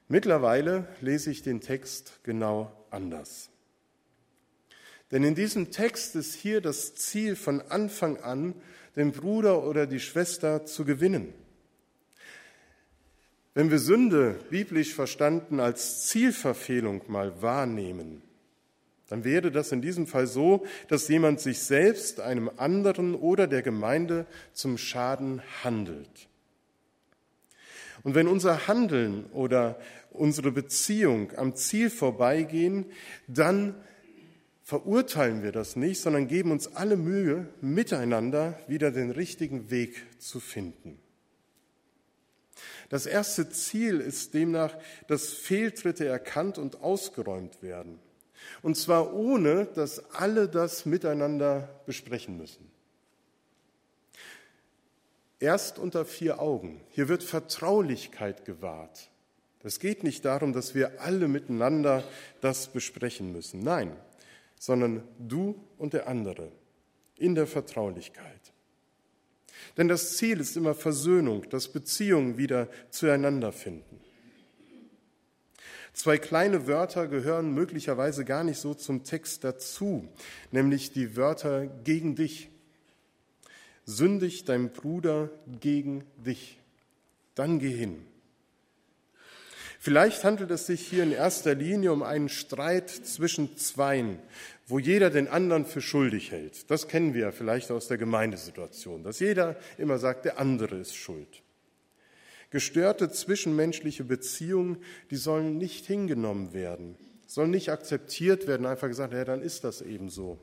Mittlerweile 0.08 0.88
lese 1.01 1.29
ich 1.29 1.44
den 1.44 1.62
Text 1.62 2.20
genau 2.24 2.72
anders. 2.89 3.50
Denn 5.12 5.24
in 5.24 5.35
diesem 5.35 5.72
Text 5.72 6.16
ist 6.16 6.35
hier 6.35 6.62
das 6.62 6.96
Ziel 6.96 7.35
von 7.35 7.62
Anfang 7.62 8.18
an, 8.18 8.55
den 8.96 9.12
Bruder 9.12 9.64
oder 9.64 9.85
die 9.85 10.00
Schwester 10.00 10.66
zu 10.66 10.85
gewinnen. 10.85 11.33
Wenn 13.53 13.72
wir 13.72 13.79
Sünde 13.79 14.40
biblisch 14.50 14.94
verstanden 14.94 15.59
als 15.59 16.07
Zielverfehlung 16.07 17.03
mal 17.07 17.42
wahrnehmen, 17.42 18.22
dann 19.09 19.24
wäre 19.24 19.51
das 19.51 19.72
in 19.72 19.81
diesem 19.81 20.07
Fall 20.07 20.27
so, 20.27 20.65
dass 20.87 21.07
jemand 21.07 21.39
sich 21.39 21.59
selbst, 21.59 22.19
einem 22.22 22.50
anderen 22.57 23.15
oder 23.15 23.48
der 23.48 23.63
Gemeinde 23.63 24.25
zum 24.53 24.77
Schaden 24.77 25.41
handelt. 25.63 26.29
Und 28.03 28.15
wenn 28.15 28.27
unser 28.27 28.67
Handeln 28.67 29.25
oder 29.33 29.79
unsere 30.11 30.51
Beziehung 30.51 31.31
am 31.37 31.55
Ziel 31.55 31.89
vorbeigehen, 31.89 32.85
dann 33.27 33.75
verurteilen 34.63 35.41
wir 35.41 35.51
das 35.51 35.75
nicht, 35.75 36.00
sondern 36.00 36.27
geben 36.27 36.51
uns 36.51 36.75
alle 36.75 36.95
Mühe, 36.95 37.48
miteinander 37.59 38.59
wieder 38.67 38.91
den 38.91 39.09
richtigen 39.09 39.72
Weg 39.72 40.05
zu 40.19 40.39
finden. 40.39 41.00
Das 42.89 43.05
erste 43.05 43.50
Ziel 43.50 44.00
ist 44.00 44.33
demnach, 44.33 44.77
dass 45.07 45.33
Fehltritte 45.33 46.05
erkannt 46.05 46.57
und 46.57 46.81
ausgeräumt 46.81 47.61
werden. 47.63 48.00
Und 48.61 48.75
zwar 48.75 49.13
ohne, 49.13 49.65
dass 49.65 50.13
alle 50.13 50.47
das 50.47 50.85
miteinander 50.85 51.69
besprechen 51.85 52.37
müssen. 52.37 52.69
Erst 55.39 55.79
unter 55.79 56.05
vier 56.05 56.41
Augen. 56.41 56.81
Hier 56.89 57.07
wird 57.07 57.23
Vertraulichkeit 57.23 58.45
gewahrt. 58.45 59.09
Es 59.63 59.79
geht 59.79 60.03
nicht 60.03 60.25
darum, 60.25 60.53
dass 60.53 60.75
wir 60.75 61.01
alle 61.01 61.27
miteinander 61.27 62.03
das 62.41 62.67
besprechen 62.67 63.31
müssen. 63.31 63.61
Nein, 63.61 63.95
sondern 64.57 65.03
du 65.17 65.55
und 65.77 65.93
der 65.93 66.07
andere 66.07 66.51
in 67.17 67.35
der 67.35 67.47
Vertraulichkeit. 67.47 68.53
Denn 69.77 69.87
das 69.87 70.17
Ziel 70.17 70.39
ist 70.39 70.55
immer 70.57 70.75
Versöhnung, 70.75 71.49
dass 71.49 71.67
Beziehungen 71.67 72.37
wieder 72.37 72.69
zueinander 72.89 73.51
finden. 73.51 73.99
Zwei 76.00 76.18
kleine 76.18 76.66
Wörter 76.66 77.07
gehören 77.07 77.53
möglicherweise 77.53 78.24
gar 78.24 78.46
nicht 78.46 78.57
so 78.57 78.74
zum 78.74 79.03
Text 79.03 79.44
dazu, 79.44 80.07
nämlich 80.50 80.94
die 80.94 81.18
Wörter 81.18 81.68
gegen 81.68 82.16
dich. 82.16 82.48
Sündig 83.83 84.46
dein 84.46 84.72
Bruder 84.72 85.29
gegen 85.59 86.05
dich, 86.25 86.57
dann 87.35 87.59
geh 87.59 87.75
hin. 87.75 87.98
Vielleicht 89.77 90.24
handelt 90.24 90.51
es 90.51 90.68
sich 90.68 90.88
hier 90.88 91.03
in 91.03 91.12
erster 91.12 91.53
Linie 91.53 91.92
um 91.92 92.01
einen 92.01 92.29
Streit 92.29 92.90
zwischen 92.90 93.57
Zweien, 93.57 94.20
wo 94.68 94.79
jeder 94.79 95.09
den 95.09 95.27
anderen 95.27 95.66
für 95.66 95.81
schuldig 95.81 96.31
hält. 96.31 96.72
Das 96.72 96.88
kennen 96.88 97.14
wir 97.14 97.33
vielleicht 97.33 97.72
aus 97.72 97.90
der 97.90 97.98
Gemeindesituation, 97.98 99.03
dass 99.03 99.20
jeder 99.20 99.57
immer 99.77 99.98
sagt, 99.98 100.24
der 100.24 100.40
andere 100.40 100.77
ist 100.77 100.96
schuld. 100.96 101.44
Gestörte 102.51 103.12
zwischenmenschliche 103.12 104.03
Beziehungen, 104.03 104.77
die 105.12 105.18
sollen 105.18 105.57
nicht 105.57 105.85
hingenommen 105.85 106.53
werden, 106.53 106.96
sollen 107.27 107.51
nicht 107.51 107.70
akzeptiert 107.70 108.48
werden, 108.48 108.66
einfach 108.66 108.88
gesagt, 108.88 109.14
ja, 109.14 109.24
dann 109.24 109.42
ist 109.42 109.64
das 109.64 109.81
eben 109.81 110.09
so, 110.09 110.40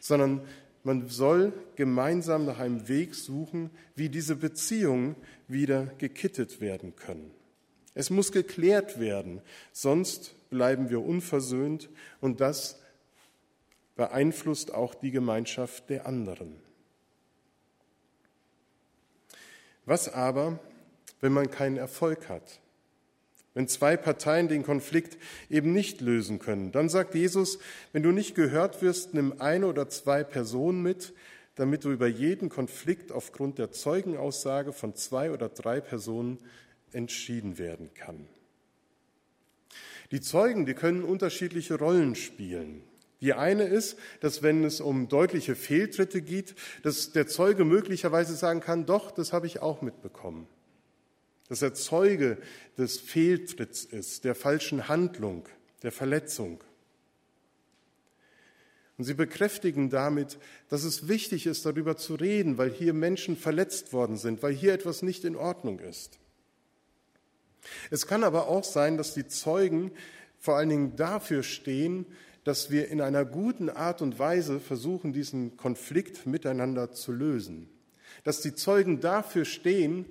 sondern 0.00 0.42
man 0.84 1.08
soll 1.08 1.52
gemeinsam 1.76 2.44
nach 2.44 2.58
einem 2.60 2.88
Weg 2.88 3.14
suchen, 3.14 3.70
wie 3.96 4.10
diese 4.10 4.36
Beziehungen 4.36 5.16
wieder 5.48 5.86
gekittet 5.98 6.60
werden 6.60 6.94
können. 6.94 7.30
Es 7.94 8.10
muss 8.10 8.32
geklärt 8.32 9.00
werden, 9.00 9.40
sonst 9.72 10.34
bleiben 10.50 10.90
wir 10.90 11.00
unversöhnt 11.00 11.88
und 12.20 12.40
das 12.40 12.80
beeinflusst 13.96 14.74
auch 14.74 14.94
die 14.94 15.10
Gemeinschaft 15.10 15.88
der 15.90 16.06
anderen. 16.06 16.56
Was 19.86 20.12
aber, 20.12 20.58
wenn 21.20 21.32
man 21.32 21.50
keinen 21.50 21.76
Erfolg 21.76 22.28
hat? 22.28 22.60
Wenn 23.54 23.68
zwei 23.68 23.96
Parteien 23.96 24.48
den 24.48 24.64
Konflikt 24.64 25.16
eben 25.48 25.72
nicht 25.72 26.00
lösen 26.00 26.40
können, 26.40 26.72
dann 26.72 26.88
sagt 26.88 27.14
Jesus, 27.14 27.58
wenn 27.92 28.02
du 28.02 28.10
nicht 28.10 28.34
gehört 28.34 28.82
wirst, 28.82 29.14
nimm 29.14 29.40
eine 29.40 29.68
oder 29.68 29.88
zwei 29.88 30.24
Personen 30.24 30.82
mit, 30.82 31.14
damit 31.54 31.84
du 31.84 31.92
über 31.92 32.08
jeden 32.08 32.48
Konflikt 32.48 33.12
aufgrund 33.12 33.58
der 33.58 33.70
Zeugenaussage 33.70 34.72
von 34.72 34.96
zwei 34.96 35.30
oder 35.30 35.48
drei 35.48 35.80
Personen 35.80 36.38
entschieden 36.92 37.56
werden 37.58 37.94
kann. 37.94 38.26
Die 40.10 40.20
Zeugen, 40.20 40.66
die 40.66 40.74
können 40.74 41.04
unterschiedliche 41.04 41.78
Rollen 41.78 42.16
spielen. 42.16 42.82
Die 43.20 43.32
eine 43.32 43.64
ist, 43.64 43.96
dass 44.20 44.42
wenn 44.42 44.64
es 44.64 44.80
um 44.80 45.08
deutliche 45.08 45.54
Fehltritte 45.54 46.20
geht, 46.22 46.56
dass 46.82 47.12
der 47.12 47.26
Zeuge 47.26 47.64
möglicherweise 47.64 48.34
sagen 48.34 48.60
kann, 48.60 48.84
doch, 48.84 49.12
das 49.12 49.32
habe 49.32 49.46
ich 49.46 49.62
auch 49.62 49.80
mitbekommen. 49.80 50.46
Dass 51.48 51.62
er 51.62 51.74
Zeuge 51.74 52.38
des 52.78 52.98
Fehltritts 52.98 53.84
ist, 53.84 54.24
der 54.24 54.34
falschen 54.34 54.88
Handlung, 54.88 55.46
der 55.82 55.92
Verletzung. 55.92 56.62
Und 58.96 59.04
sie 59.04 59.14
bekräftigen 59.14 59.90
damit, 59.90 60.38
dass 60.68 60.84
es 60.84 61.08
wichtig 61.08 61.46
ist, 61.46 61.66
darüber 61.66 61.96
zu 61.96 62.14
reden, 62.14 62.58
weil 62.58 62.70
hier 62.70 62.94
Menschen 62.94 63.36
verletzt 63.36 63.92
worden 63.92 64.16
sind, 64.16 64.42
weil 64.42 64.54
hier 64.54 64.72
etwas 64.72 65.02
nicht 65.02 65.24
in 65.24 65.36
Ordnung 65.36 65.80
ist. 65.80 66.18
Es 67.90 68.06
kann 68.06 68.24
aber 68.24 68.48
auch 68.48 68.64
sein, 68.64 68.96
dass 68.96 69.14
die 69.14 69.26
Zeugen 69.26 69.90
vor 70.38 70.56
allen 70.56 70.68
Dingen 70.68 70.96
dafür 70.96 71.42
stehen, 71.42 72.06
dass 72.44 72.70
wir 72.70 72.88
in 72.88 73.00
einer 73.00 73.24
guten 73.24 73.70
Art 73.70 74.02
und 74.02 74.18
Weise 74.18 74.60
versuchen, 74.60 75.12
diesen 75.12 75.56
Konflikt 75.56 76.26
miteinander 76.26 76.92
zu 76.92 77.10
lösen. 77.10 77.70
Dass 78.22 78.42
die 78.42 78.54
Zeugen 78.54 79.00
dafür 79.00 79.44
stehen, 79.44 80.06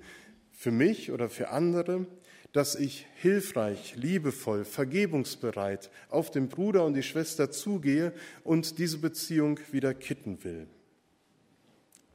für 0.54 0.70
mich 0.70 1.12
oder 1.12 1.28
für 1.28 1.50
andere, 1.50 2.06
dass 2.52 2.76
ich 2.76 3.06
hilfreich, 3.16 3.96
liebevoll, 3.96 4.64
vergebungsbereit 4.64 5.90
auf 6.08 6.30
den 6.30 6.48
Bruder 6.48 6.84
und 6.84 6.94
die 6.94 7.02
Schwester 7.02 7.50
zugehe 7.50 8.12
und 8.44 8.78
diese 8.78 8.98
Beziehung 8.98 9.58
wieder 9.72 9.92
kitten 9.92 10.44
will. 10.44 10.68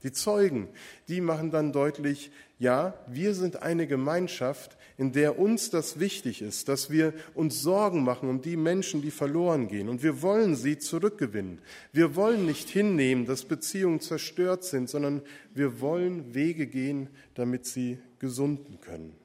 Die 0.03 0.12
Zeugen, 0.13 0.69
die 1.09 1.19
machen 1.19 1.51
dann 1.51 1.73
deutlich, 1.73 2.31
ja, 2.57 2.93
wir 3.07 3.33
sind 3.33 3.62
eine 3.62 3.85
Gemeinschaft, 3.85 4.77
in 4.97 5.12
der 5.12 5.39
uns 5.39 5.69
das 5.69 5.99
wichtig 5.99 6.41
ist, 6.41 6.67
dass 6.67 6.89
wir 6.89 7.13
uns 7.33 7.62
Sorgen 7.62 8.03
machen 8.03 8.29
um 8.29 8.41
die 8.41 8.57
Menschen, 8.57 9.01
die 9.01 9.12
verloren 9.12 9.67
gehen. 9.67 9.89
Und 9.89 10.03
wir 10.03 10.21
wollen 10.21 10.55
sie 10.55 10.77
zurückgewinnen. 10.77 11.59
Wir 11.93 12.15
wollen 12.15 12.45
nicht 12.45 12.69
hinnehmen, 12.69 13.25
dass 13.25 13.45
Beziehungen 13.45 14.01
zerstört 14.01 14.63
sind, 14.63 14.89
sondern 14.89 15.21
wir 15.53 15.81
wollen 15.81 16.33
Wege 16.33 16.67
gehen, 16.67 17.09
damit 17.33 17.65
sie 17.65 17.99
gesunden 18.19 18.79
können. 18.81 19.15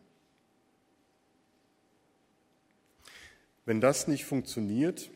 Wenn 3.65 3.81
das 3.81 4.09
nicht 4.09 4.25
funktioniert, 4.25 5.11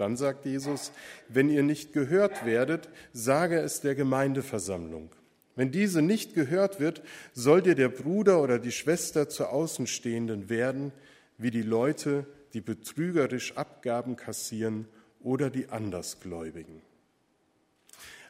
dann 0.00 0.16
sagt 0.16 0.46
Jesus, 0.46 0.92
wenn 1.28 1.50
ihr 1.50 1.62
nicht 1.62 1.92
gehört 1.92 2.46
werdet, 2.46 2.88
sage 3.12 3.58
es 3.58 3.80
der 3.80 3.94
Gemeindeversammlung. 3.94 5.10
Wenn 5.56 5.70
diese 5.70 6.00
nicht 6.00 6.32
gehört 6.34 6.80
wird, 6.80 7.02
soll 7.34 7.60
dir 7.60 7.74
der 7.74 7.90
Bruder 7.90 8.42
oder 8.42 8.58
die 8.58 8.72
Schwester 8.72 9.28
zur 9.28 9.50
Außenstehenden 9.50 10.48
werden, 10.48 10.92
wie 11.36 11.50
die 11.50 11.62
Leute, 11.62 12.24
die 12.54 12.62
betrügerisch 12.62 13.56
Abgaben 13.56 14.16
kassieren 14.16 14.88
oder 15.20 15.50
die 15.50 15.68
Andersgläubigen. 15.68 16.80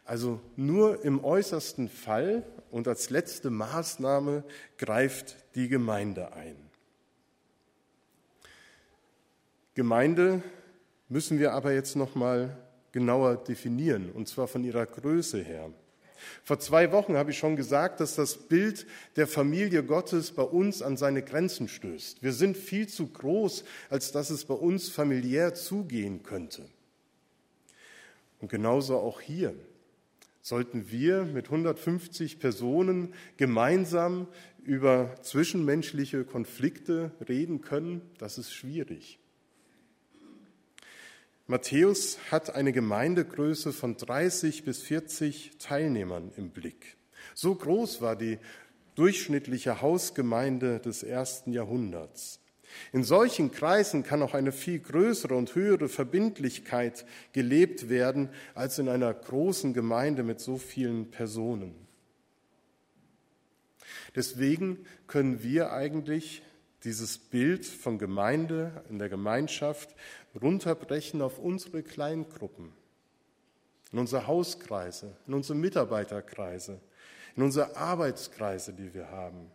Also 0.04 0.40
nur 0.56 1.04
im 1.04 1.22
äußersten 1.22 1.88
Fall 1.88 2.42
und 2.72 2.88
als 2.88 3.10
letzte 3.10 3.50
Maßnahme 3.50 4.42
greift 4.76 5.36
die 5.54 5.68
Gemeinde 5.68 6.32
ein. 6.32 6.56
Gemeinde 9.74 10.42
müssen 11.10 11.38
wir 11.38 11.52
aber 11.52 11.74
jetzt 11.74 11.96
noch 11.96 12.14
mal 12.14 12.56
genauer 12.92 13.36
definieren 13.36 14.10
und 14.10 14.28
zwar 14.28 14.48
von 14.48 14.64
ihrer 14.64 14.86
Größe 14.86 15.42
her. 15.42 15.70
Vor 16.44 16.58
zwei 16.58 16.92
Wochen 16.92 17.16
habe 17.16 17.30
ich 17.30 17.38
schon 17.38 17.56
gesagt, 17.56 18.00
dass 18.00 18.14
das 18.14 18.36
Bild 18.36 18.86
der 19.16 19.26
Familie 19.26 19.82
Gottes 19.82 20.32
bei 20.32 20.42
uns 20.42 20.82
an 20.82 20.96
seine 20.96 21.22
Grenzen 21.22 21.66
stößt. 21.66 22.22
Wir 22.22 22.32
sind 22.32 22.56
viel 22.56 22.88
zu 22.88 23.06
groß, 23.06 23.64
als 23.88 24.12
dass 24.12 24.30
es 24.30 24.44
bei 24.44 24.54
uns 24.54 24.88
familiär 24.88 25.54
zugehen 25.54 26.22
könnte. 26.22 26.66
Und 28.40 28.50
genauso 28.50 28.96
auch 28.96 29.20
hier 29.20 29.54
sollten 30.42 30.90
wir 30.90 31.24
mit 31.24 31.46
150 31.46 32.38
Personen 32.38 33.14
gemeinsam 33.36 34.26
über 34.62 35.14
zwischenmenschliche 35.22 36.24
Konflikte 36.24 37.12
reden 37.28 37.62
können. 37.62 38.02
Das 38.18 38.36
ist 38.36 38.52
schwierig. 38.52 39.19
Matthäus 41.50 42.16
hat 42.30 42.54
eine 42.54 42.72
Gemeindegröße 42.72 43.72
von 43.72 43.96
30 43.96 44.62
bis 44.62 44.82
40 44.82 45.58
Teilnehmern 45.58 46.30
im 46.36 46.50
Blick. 46.50 46.96
So 47.34 47.56
groß 47.56 48.00
war 48.00 48.14
die 48.14 48.38
durchschnittliche 48.94 49.82
Hausgemeinde 49.82 50.78
des 50.78 51.02
ersten 51.02 51.52
Jahrhunderts. 51.52 52.38
In 52.92 53.02
solchen 53.02 53.50
Kreisen 53.50 54.04
kann 54.04 54.22
auch 54.22 54.34
eine 54.34 54.52
viel 54.52 54.78
größere 54.78 55.34
und 55.34 55.56
höhere 55.56 55.88
Verbindlichkeit 55.88 57.04
gelebt 57.32 57.88
werden 57.88 58.28
als 58.54 58.78
in 58.78 58.88
einer 58.88 59.12
großen 59.12 59.74
Gemeinde 59.74 60.22
mit 60.22 60.38
so 60.38 60.56
vielen 60.56 61.10
Personen. 61.10 61.74
Deswegen 64.14 64.86
können 65.08 65.42
wir 65.42 65.72
eigentlich 65.72 66.42
dieses 66.84 67.18
Bild 67.18 67.66
von 67.66 67.98
Gemeinde 67.98 68.84
in 68.88 68.98
der 68.98 69.08
Gemeinschaft 69.08 69.94
runterbrechen 70.40 71.22
auf 71.22 71.38
unsere 71.38 71.82
Kleingruppen, 71.82 72.72
in 73.92 73.98
unsere 73.98 74.26
Hauskreise, 74.26 75.16
in 75.26 75.34
unsere 75.34 75.58
Mitarbeiterkreise, 75.58 76.80
in 77.36 77.42
unsere 77.42 77.76
Arbeitskreise, 77.76 78.72
die 78.72 78.94
wir 78.94 79.10
haben, 79.10 79.50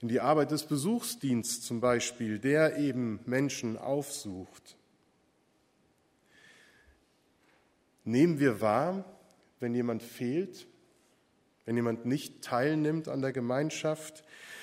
in 0.00 0.08
die 0.08 0.20
Arbeit 0.20 0.50
des 0.50 0.64
Besuchsdienstes 0.64 1.62
zum 1.62 1.80
Beispiel, 1.80 2.38
der 2.38 2.78
eben 2.78 3.20
Menschen 3.24 3.78
aufsucht. 3.78 4.76
Nehmen 8.04 8.38
wir 8.38 8.60
wahr, 8.60 9.04
wenn 9.58 9.74
jemand 9.74 10.02
fehlt, 10.02 10.66
wenn 11.64 11.76
jemand 11.76 12.06
nicht 12.06 12.42
teilnimmt 12.42 13.08
an 13.08 13.22
der 13.22 13.32
Gemeinschaft, 13.32 14.22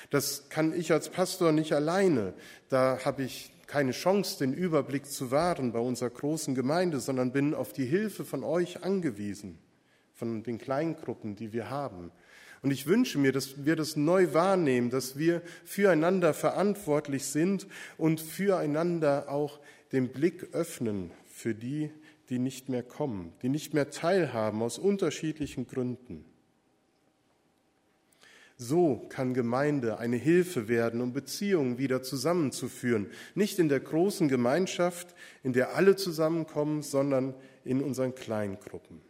das 0.10 0.50
kann 0.50 0.74
ich 0.74 0.92
als 0.92 1.10
Pastor 1.10 1.52
nicht 1.52 1.74
alleine. 1.74 2.34
Da 2.70 3.00
habe 3.04 3.24
ich 3.24 3.53
keine 3.68 3.92
Chance, 3.92 4.40
den 4.40 4.54
Überblick 4.54 5.06
zu 5.06 5.32
wahren 5.32 5.72
bei 5.72 5.80
unserer 5.80 6.10
großen 6.10 6.56
Gemeinde, 6.56 7.00
sondern 7.00 7.32
bin 7.32 7.54
auf 7.54 7.74
die 7.74 7.86
Hilfe 7.86 8.26
von 8.26 8.44
euch 8.44 8.84
angewiesen, 8.84 9.58
von 10.14 10.44
den 10.44 10.58
Kleingruppen, 10.58 11.36
die 11.36 11.54
wir 11.54 11.70
haben. 11.70 12.12
Und 12.62 12.72
ich 12.72 12.88
wünsche 12.88 13.20
mir, 13.20 13.34
dass 13.34 13.66
wir 13.66 13.76
das 13.76 13.98
neu 13.98 14.34
wahrnehmen, 14.34 14.90
dass 14.90 15.18
wir 15.18 15.42
füreinander 15.66 16.34
verantwortlich 16.34 17.26
sind 17.26 17.68
und 17.98 18.22
füreinander 18.22 19.30
auch 19.30 19.60
den 19.92 20.10
Blick 20.10 20.54
öffnen 20.54 21.12
für 21.26 21.54
die, 21.54 21.92
die 22.30 22.40
nicht 22.40 22.70
mehr 22.70 22.84
kommen, 22.84 23.34
die 23.42 23.50
nicht 23.50 23.74
mehr 23.74 23.90
teilhaben 23.90 24.62
aus 24.62 24.80
unterschiedlichen 24.80 25.68
Gründen. 25.68 26.24
So 28.58 29.08
kann 29.10 29.34
Gemeinde 29.34 29.98
eine 29.98 30.18
Hilfe 30.18 30.68
werden, 30.68 31.02
um 31.02 31.12
Beziehungen 31.12 31.78
wieder 31.78 32.04
zusammenzuführen. 32.04 33.08
Nicht 33.36 33.60
in 33.60 33.70
der 33.70 33.80
großen 33.80 34.30
Gemeinschaft, 34.30 35.16
in 35.42 35.54
der 35.54 35.76
alle 35.76 35.96
zusammenkommen, 35.96 36.82
sondern 36.82 37.34
in 37.66 37.82
unseren 37.82 38.16
Kleingruppen. 38.16 39.02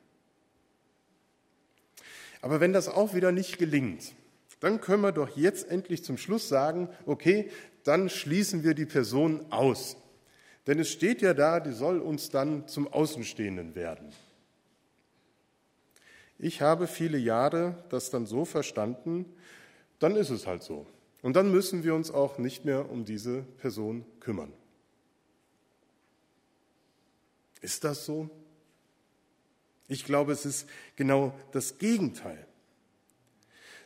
Aber 2.42 2.60
wenn 2.60 2.74
das 2.74 2.90
auch 2.90 3.14
wieder 3.14 3.32
nicht 3.32 3.58
gelingt, 3.58 4.16
dann 4.60 4.80
können 4.80 5.02
wir 5.02 5.12
doch 5.12 5.36
jetzt 5.36 5.70
endlich 5.70 6.04
zum 6.04 6.18
Schluss 6.18 6.48
sagen, 6.48 6.90
okay, 7.06 7.50
dann 7.84 8.10
schließen 8.10 8.64
wir 8.64 8.74
die 8.74 8.86
Person 8.86 9.46
aus. 9.50 9.98
Denn 10.68 10.80
es 10.80 10.90
steht 10.90 11.22
ja 11.22 11.34
da, 11.34 11.60
die 11.60 11.74
soll 11.74 12.00
uns 12.00 12.30
dann 12.30 12.68
zum 12.68 12.88
Außenstehenden 12.88 13.76
werden. 13.76 14.14
Ich 16.44 16.62
habe 16.62 16.88
viele 16.88 17.18
Jahre 17.18 17.82
das 17.88 18.10
dann 18.10 18.26
so 18.26 18.44
verstanden, 18.44 19.26
dann 20.00 20.18
ist 20.18 20.30
es 20.30 20.46
halt 20.46 20.62
so. 20.62 20.86
Und 21.22 21.38
dann 21.38 21.50
müssen 21.50 21.86
wir 21.86 21.96
uns 21.96 22.12
auch 22.12 22.38
nicht 22.38 22.66
mehr 22.66 22.92
um 22.92 23.06
diese 23.06 23.44
Person 23.60 24.04
kümmern. 24.20 24.52
Ist 27.62 27.86
das 27.86 28.06
so? 28.06 28.30
Ich 29.88 30.04
glaube, 30.04 30.34
es 30.34 30.46
ist 30.46 30.68
genau 30.98 31.34
das 31.54 31.78
Gegenteil. 31.78 32.46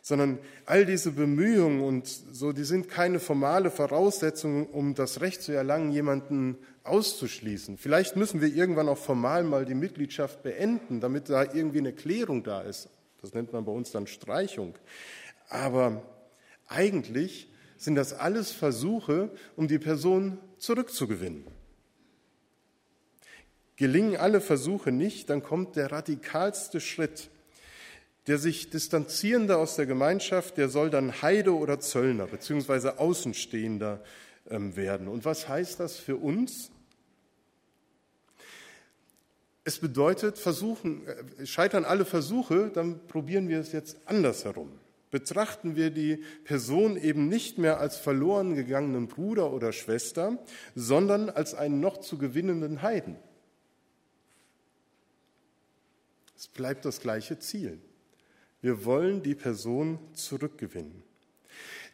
Sondern 0.08 0.39
all 0.65 0.86
diese 0.86 1.12
Bemühungen 1.12 1.82
und 1.82 2.08
so, 2.08 2.54
die 2.54 2.63
sind 2.63 2.88
keine 2.88 3.20
formale 3.20 3.70
Voraussetzung, 3.70 4.67
um 4.67 4.96
das 4.96 5.20
Recht 5.20 5.41
zu 5.41 5.52
erlangen, 5.52 5.91
jemanden 5.91 6.58
auszuschließen. 6.86 7.78
Vielleicht 7.78 8.15
müssen 8.15 8.39
wir 8.39 8.48
irgendwann 8.48 8.88
auch 8.88 8.98
formal 8.98 9.43
mal 9.43 9.65
die 9.65 9.74
Mitgliedschaft 9.74 10.43
beenden, 10.43 11.02
damit 11.02 11.28
da 11.28 11.43
irgendwie 11.43 11.80
eine 11.80 11.91
Klärung 11.91 12.43
da 12.43 12.62
ist. 12.62 12.88
Das 13.22 13.34
nennt 13.34 13.52
man 13.52 13.65
bei 13.65 13.72
uns 13.74 13.91
dann 13.91 14.08
Streichung. 14.08 14.76
Aber 15.50 16.02
eigentlich 16.67 17.52
sind 17.76 17.96
das 17.96 18.13
alles 18.13 18.54
Versuche, 18.54 19.30
um 19.58 19.67
die 19.67 19.78
Person 19.78 20.38
zurückzugewinnen. 20.58 21.43
Gelingen 23.76 24.15
alle 24.15 24.39
Versuche 24.39 24.93
nicht, 24.93 25.30
dann 25.30 25.43
kommt 25.43 25.76
der 25.76 25.91
radikalste 25.91 26.80
Schritt. 26.80 27.30
Der 28.28 28.38
sich 28.38 28.70
distanzierende 28.70 29.58
aus 29.58 29.78
der 29.78 29.86
Gemeinschaft, 29.86 30.58
der 30.58 30.70
soll 30.70 30.90
dann 30.90 31.22
Heide 31.22 31.56
oder 31.56 31.80
Zöllner 31.80 32.28
beziehungsweise 32.28 33.00
Außenstehender 33.00 34.04
ähm, 34.50 34.76
werden. 34.76 35.08
Und 35.08 35.26
was 35.26 35.48
heißt 35.48 35.80
das 35.80 35.98
für 35.98 36.18
uns? 36.18 36.72
Es 39.63 39.80
bedeutet, 39.80 40.38
versuchen, 40.38 41.06
äh, 41.08 41.46
scheitern 41.46 41.86
alle 41.86 42.06
Versuche, 42.06 42.70
dann 42.74 43.06
probieren 43.08 43.50
wir 43.50 43.60
es 43.60 43.72
jetzt 43.72 43.98
andersherum. 44.06 44.72
Betrachten 45.10 45.76
wir 45.76 45.90
die 45.90 46.24
Person 46.44 46.98
eben 46.98 47.30
nicht 47.30 47.58
mehr 47.58 47.80
als 47.80 47.98
verloren 47.98 48.56
gegangenen 48.56 49.08
Bruder 49.08 49.54
oder 49.54 49.72
Schwester, 49.72 50.38
sondern 50.76 51.30
als 51.30 51.54
einen 51.54 51.80
noch 51.80 51.98
zu 51.98 52.18
gewinnenden 52.18 52.82
Heiden. 52.82 53.16
Es 56.38 56.48
bleibt 56.48 56.86
das 56.86 57.00
gleiche 57.00 57.40
Ziel. 57.40 57.80
Wir 58.62 58.86
wollen 58.86 59.22
die 59.22 59.36
Person 59.36 60.00
zurückgewinnen. 60.13 61.04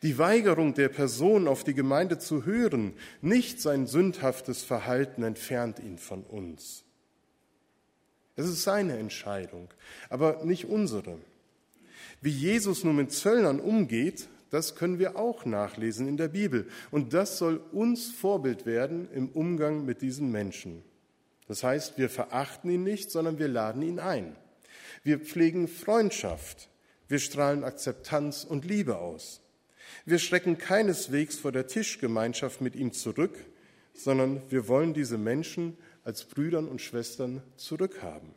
Die 0.01 0.17
Weigerung 0.17 0.73
der 0.73 0.89
Person, 0.89 1.47
auf 1.47 1.63
die 1.63 1.73
Gemeinde 1.73 2.19
zu 2.19 2.45
hören, 2.45 2.93
nicht 3.21 3.61
sein 3.61 3.87
sündhaftes 3.87 4.63
Verhalten 4.63 5.23
entfernt 5.23 5.79
ihn 5.79 5.97
von 5.97 6.23
uns. 6.23 6.83
Es 8.35 8.47
ist 8.47 8.63
seine 8.63 8.97
Entscheidung, 8.97 9.69
aber 10.09 10.43
nicht 10.43 10.65
unsere. 10.65 11.19
Wie 12.21 12.31
Jesus 12.31 12.83
nun 12.83 12.97
mit 12.97 13.11
Zöllnern 13.11 13.59
umgeht, 13.59 14.27
das 14.49 14.75
können 14.75 14.99
wir 14.99 15.17
auch 15.17 15.45
nachlesen 15.45 16.07
in 16.07 16.17
der 16.17 16.27
Bibel. 16.27 16.67
Und 16.91 17.13
das 17.13 17.37
soll 17.37 17.61
uns 17.71 18.11
Vorbild 18.11 18.65
werden 18.65 19.07
im 19.13 19.29
Umgang 19.29 19.85
mit 19.85 20.01
diesen 20.01 20.31
Menschen. 20.31 20.83
Das 21.47 21.63
heißt, 21.63 21.97
wir 21.97 22.09
verachten 22.09 22.69
ihn 22.69 22.83
nicht, 22.83 23.09
sondern 23.09 23.39
wir 23.39 23.47
laden 23.47 23.81
ihn 23.81 23.99
ein. 23.99 24.35
Wir 25.03 25.19
pflegen 25.19 25.67
Freundschaft. 25.67 26.69
Wir 27.07 27.19
strahlen 27.19 27.63
Akzeptanz 27.63 28.45
und 28.45 28.65
Liebe 28.65 28.97
aus. 28.97 29.41
Wir 30.05 30.17
schrecken 30.17 30.57
keineswegs 30.57 31.37
vor 31.37 31.51
der 31.51 31.67
Tischgemeinschaft 31.67 32.61
mit 32.61 32.75
ihm 32.75 32.93
zurück, 32.93 33.37
sondern 33.93 34.41
wir 34.49 34.67
wollen 34.67 34.93
diese 34.93 35.17
Menschen 35.17 35.77
als 36.03 36.23
Brüdern 36.25 36.67
und 36.67 36.81
Schwestern 36.81 37.43
zurückhaben. 37.57 38.29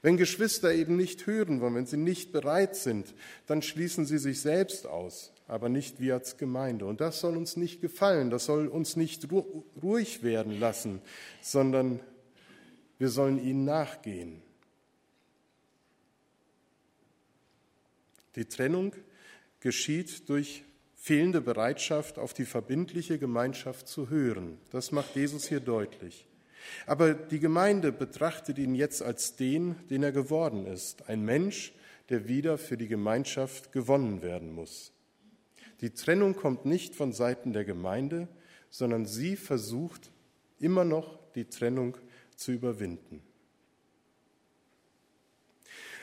Wenn 0.00 0.16
Geschwister 0.16 0.72
eben 0.74 0.96
nicht 0.96 1.26
hören 1.26 1.60
wollen, 1.60 1.74
wenn 1.74 1.86
sie 1.86 1.96
nicht 1.96 2.30
bereit 2.30 2.76
sind, 2.76 3.14
dann 3.46 3.62
schließen 3.62 4.04
sie 4.04 4.18
sich 4.18 4.40
selbst 4.42 4.86
aus, 4.86 5.32
aber 5.48 5.70
nicht 5.70 5.98
wir 5.98 6.14
als 6.14 6.36
Gemeinde. 6.36 6.84
Und 6.84 7.00
das 7.00 7.20
soll 7.20 7.36
uns 7.36 7.56
nicht 7.56 7.80
gefallen, 7.80 8.28
das 8.28 8.44
soll 8.44 8.68
uns 8.68 8.96
nicht 8.96 9.28
ruhig 9.82 10.22
werden 10.22 10.60
lassen, 10.60 11.00
sondern 11.40 12.00
wir 12.98 13.08
sollen 13.08 13.42
ihnen 13.42 13.64
nachgehen. 13.64 14.42
Die 18.36 18.46
Trennung 18.46 18.94
geschieht 19.60 20.28
durch 20.28 20.64
fehlende 20.96 21.40
Bereitschaft, 21.40 22.18
auf 22.18 22.34
die 22.34 22.44
verbindliche 22.44 23.18
Gemeinschaft 23.18 23.88
zu 23.88 24.08
hören. 24.08 24.58
Das 24.70 24.90
macht 24.90 25.14
Jesus 25.14 25.48
hier 25.48 25.60
deutlich. 25.60 26.26
Aber 26.86 27.14
die 27.14 27.40
Gemeinde 27.40 27.92
betrachtet 27.92 28.58
ihn 28.58 28.74
jetzt 28.74 29.02
als 29.02 29.36
den, 29.36 29.76
den 29.90 30.02
er 30.02 30.12
geworden 30.12 30.66
ist, 30.66 31.08
ein 31.08 31.24
Mensch, 31.24 31.74
der 32.08 32.26
wieder 32.28 32.58
für 32.58 32.76
die 32.76 32.88
Gemeinschaft 32.88 33.72
gewonnen 33.72 34.22
werden 34.22 34.52
muss. 34.52 34.92
Die 35.80 35.90
Trennung 35.90 36.34
kommt 36.34 36.64
nicht 36.64 36.94
von 36.94 37.12
Seiten 37.12 37.52
der 37.52 37.64
Gemeinde, 37.64 38.28
sondern 38.70 39.06
sie 39.06 39.36
versucht 39.36 40.10
immer 40.58 40.84
noch 40.84 41.18
die 41.34 41.44
Trennung 41.44 41.96
zu 42.36 42.52
überwinden. 42.52 43.22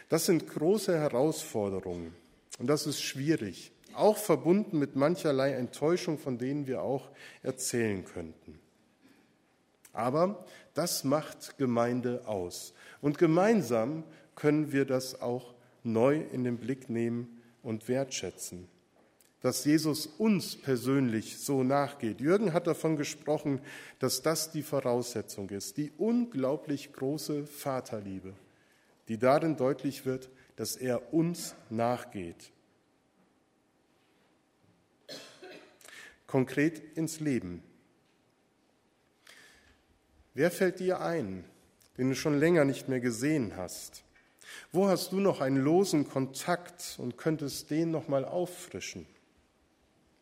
Das 0.10 0.26
sind 0.26 0.48
große 0.48 0.98
Herausforderungen 0.98 2.14
und 2.60 2.68
das 2.68 2.86
ist 2.86 3.02
schwierig, 3.02 3.72
auch 3.94 4.18
verbunden 4.18 4.78
mit 4.78 4.96
mancherlei 4.96 5.54
Enttäuschung, 5.54 6.18
von 6.18 6.38
denen 6.38 6.68
wir 6.68 6.82
auch 6.82 7.10
erzählen 7.44 8.04
könnten. 8.06 8.60
Aber 9.94 10.46
das 10.74 11.04
macht 11.04 11.58
Gemeinde 11.58 12.28
aus. 12.28 12.74
Und 13.02 13.18
gemeinsam 13.18 14.04
können 14.36 14.72
wir 14.72 14.86
das 14.86 15.22
auch 15.22 15.54
neu 15.84 16.22
in 16.32 16.44
den 16.44 16.58
Blick 16.58 16.90
nehmen 16.90 17.42
und 17.64 17.88
wertschätzen. 17.88 18.68
Dass 19.42 19.66
Jesus 19.66 20.06
uns 20.06 20.56
persönlich 20.56 21.40
so 21.40 21.64
nachgeht. 21.64 22.22
Jürgen 22.22 22.54
hat 22.54 22.68
davon 22.68 22.96
gesprochen, 22.96 23.60
dass 23.98 24.22
das 24.22 24.52
die 24.52 24.62
Voraussetzung 24.62 25.50
ist, 25.50 25.78
die 25.78 25.92
unglaublich 25.98 26.94
große 26.94 27.48
Vaterliebe, 27.48 28.34
die 29.08 29.18
darin 29.18 29.58
deutlich 29.58 30.06
wird, 30.06 30.30
dass 30.58 30.76
er 30.76 31.14
uns 31.14 31.56
nachgeht. 31.70 32.52
Konkret 36.28 36.96
ins 36.96 37.20
Leben. 37.20 37.64
Wer 40.34 40.52
fällt 40.52 40.80
dir 40.80 41.02
ein, 41.02 41.44
den 41.98 42.10
du 42.10 42.16
schon 42.16 42.40
länger 42.40 42.64
nicht 42.64 42.88
mehr 42.88 43.02
gesehen 43.02 43.58
hast? 43.58 44.04
Wo 44.72 44.88
hast 44.88 45.12
du 45.12 45.20
noch 45.20 45.42
einen 45.42 45.58
losen 45.58 46.08
Kontakt 46.08 46.96
und 47.00 47.18
könntest 47.18 47.70
den 47.70 47.92
noch 47.92 48.08
mal 48.08 48.24
auffrischen? 48.24 49.06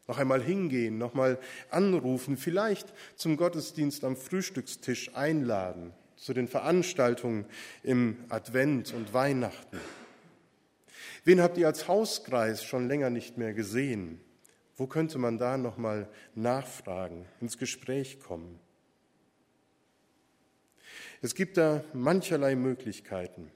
Noch 0.10 0.18
einmal 0.18 0.42
hingehen, 0.42 0.98
noch 0.98 1.14
mal 1.14 1.38
anrufen, 1.70 2.36
vielleicht 2.36 2.92
zum 3.16 3.38
Gottesdienst 3.38 4.04
am 4.04 4.18
Frühstückstisch 4.18 5.16
einladen, 5.16 5.94
zu 6.16 6.34
den 6.34 6.48
Veranstaltungen 6.48 7.46
im 7.84 8.18
Advent 8.28 8.92
und 8.92 9.14
Weihnachten. 9.14 9.78
Wen 11.26 11.40
habt 11.40 11.60
ihr 11.60 11.68
als 11.68 11.88
Hauskreis 11.88 12.64
schon 12.64 12.88
länger 12.88 13.12
nicht 13.12 13.38
mehr 13.38 13.54
gesehen? 13.54 14.20
Wo 14.78 14.88
könnte 14.88 15.20
man 15.20 15.38
da 15.38 15.60
noch 15.60 15.78
mal 15.78 16.10
nachfragen, 16.34 17.28
ins 17.40 17.60
Gespräch 17.60 18.20
kommen? 18.20 18.60
Es 21.22 21.36
gibt 21.36 21.56
da 21.58 21.84
mancherlei 21.94 22.56
Möglichkeiten. 22.56 23.52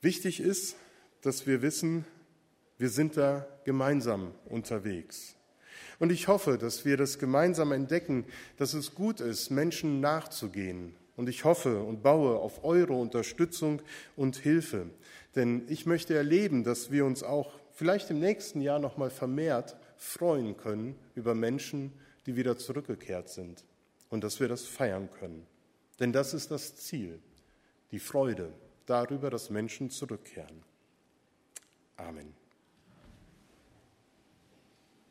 Wichtig 0.00 0.40
ist, 0.40 0.74
dass 1.20 1.46
wir 1.46 1.62
wissen, 1.62 2.04
wir 2.78 2.90
sind 2.90 3.16
da 3.16 3.46
gemeinsam 3.64 4.32
unterwegs. 4.46 5.36
Und 5.98 6.12
ich 6.12 6.28
hoffe, 6.28 6.58
dass 6.58 6.84
wir 6.84 6.96
das 6.96 7.18
gemeinsam 7.18 7.72
entdecken, 7.72 8.26
dass 8.58 8.74
es 8.74 8.94
gut 8.94 9.20
ist, 9.20 9.50
Menschen 9.50 10.00
nachzugehen. 10.00 10.94
Und 11.16 11.28
ich 11.28 11.44
hoffe 11.44 11.82
und 11.82 12.02
baue 12.02 12.36
auf 12.36 12.64
eure 12.64 12.92
Unterstützung 12.92 13.80
und 14.14 14.36
Hilfe. 14.36 14.90
Denn 15.34 15.64
ich 15.68 15.86
möchte 15.86 16.14
erleben, 16.14 16.64
dass 16.64 16.90
wir 16.90 17.06
uns 17.06 17.22
auch 17.22 17.58
vielleicht 17.72 18.10
im 18.10 18.20
nächsten 18.20 18.60
Jahr 18.60 18.78
noch 18.78 18.98
mal 18.98 19.10
vermehrt 19.10 19.76
freuen 19.96 20.56
können 20.56 20.94
über 21.14 21.34
Menschen, 21.34 21.92
die 22.26 22.36
wieder 22.36 22.58
zurückgekehrt 22.58 23.30
sind 23.30 23.64
und 24.10 24.24
dass 24.24 24.40
wir 24.40 24.48
das 24.48 24.66
feiern 24.66 25.10
können. 25.10 25.46
Denn 25.98 26.12
das 26.12 26.34
ist 26.34 26.50
das 26.50 26.76
Ziel, 26.76 27.20
die 27.90 27.98
Freude 27.98 28.52
darüber, 28.84 29.30
dass 29.30 29.48
Menschen 29.48 29.88
zurückkehren. 29.88 30.62
Amen. 31.96 32.45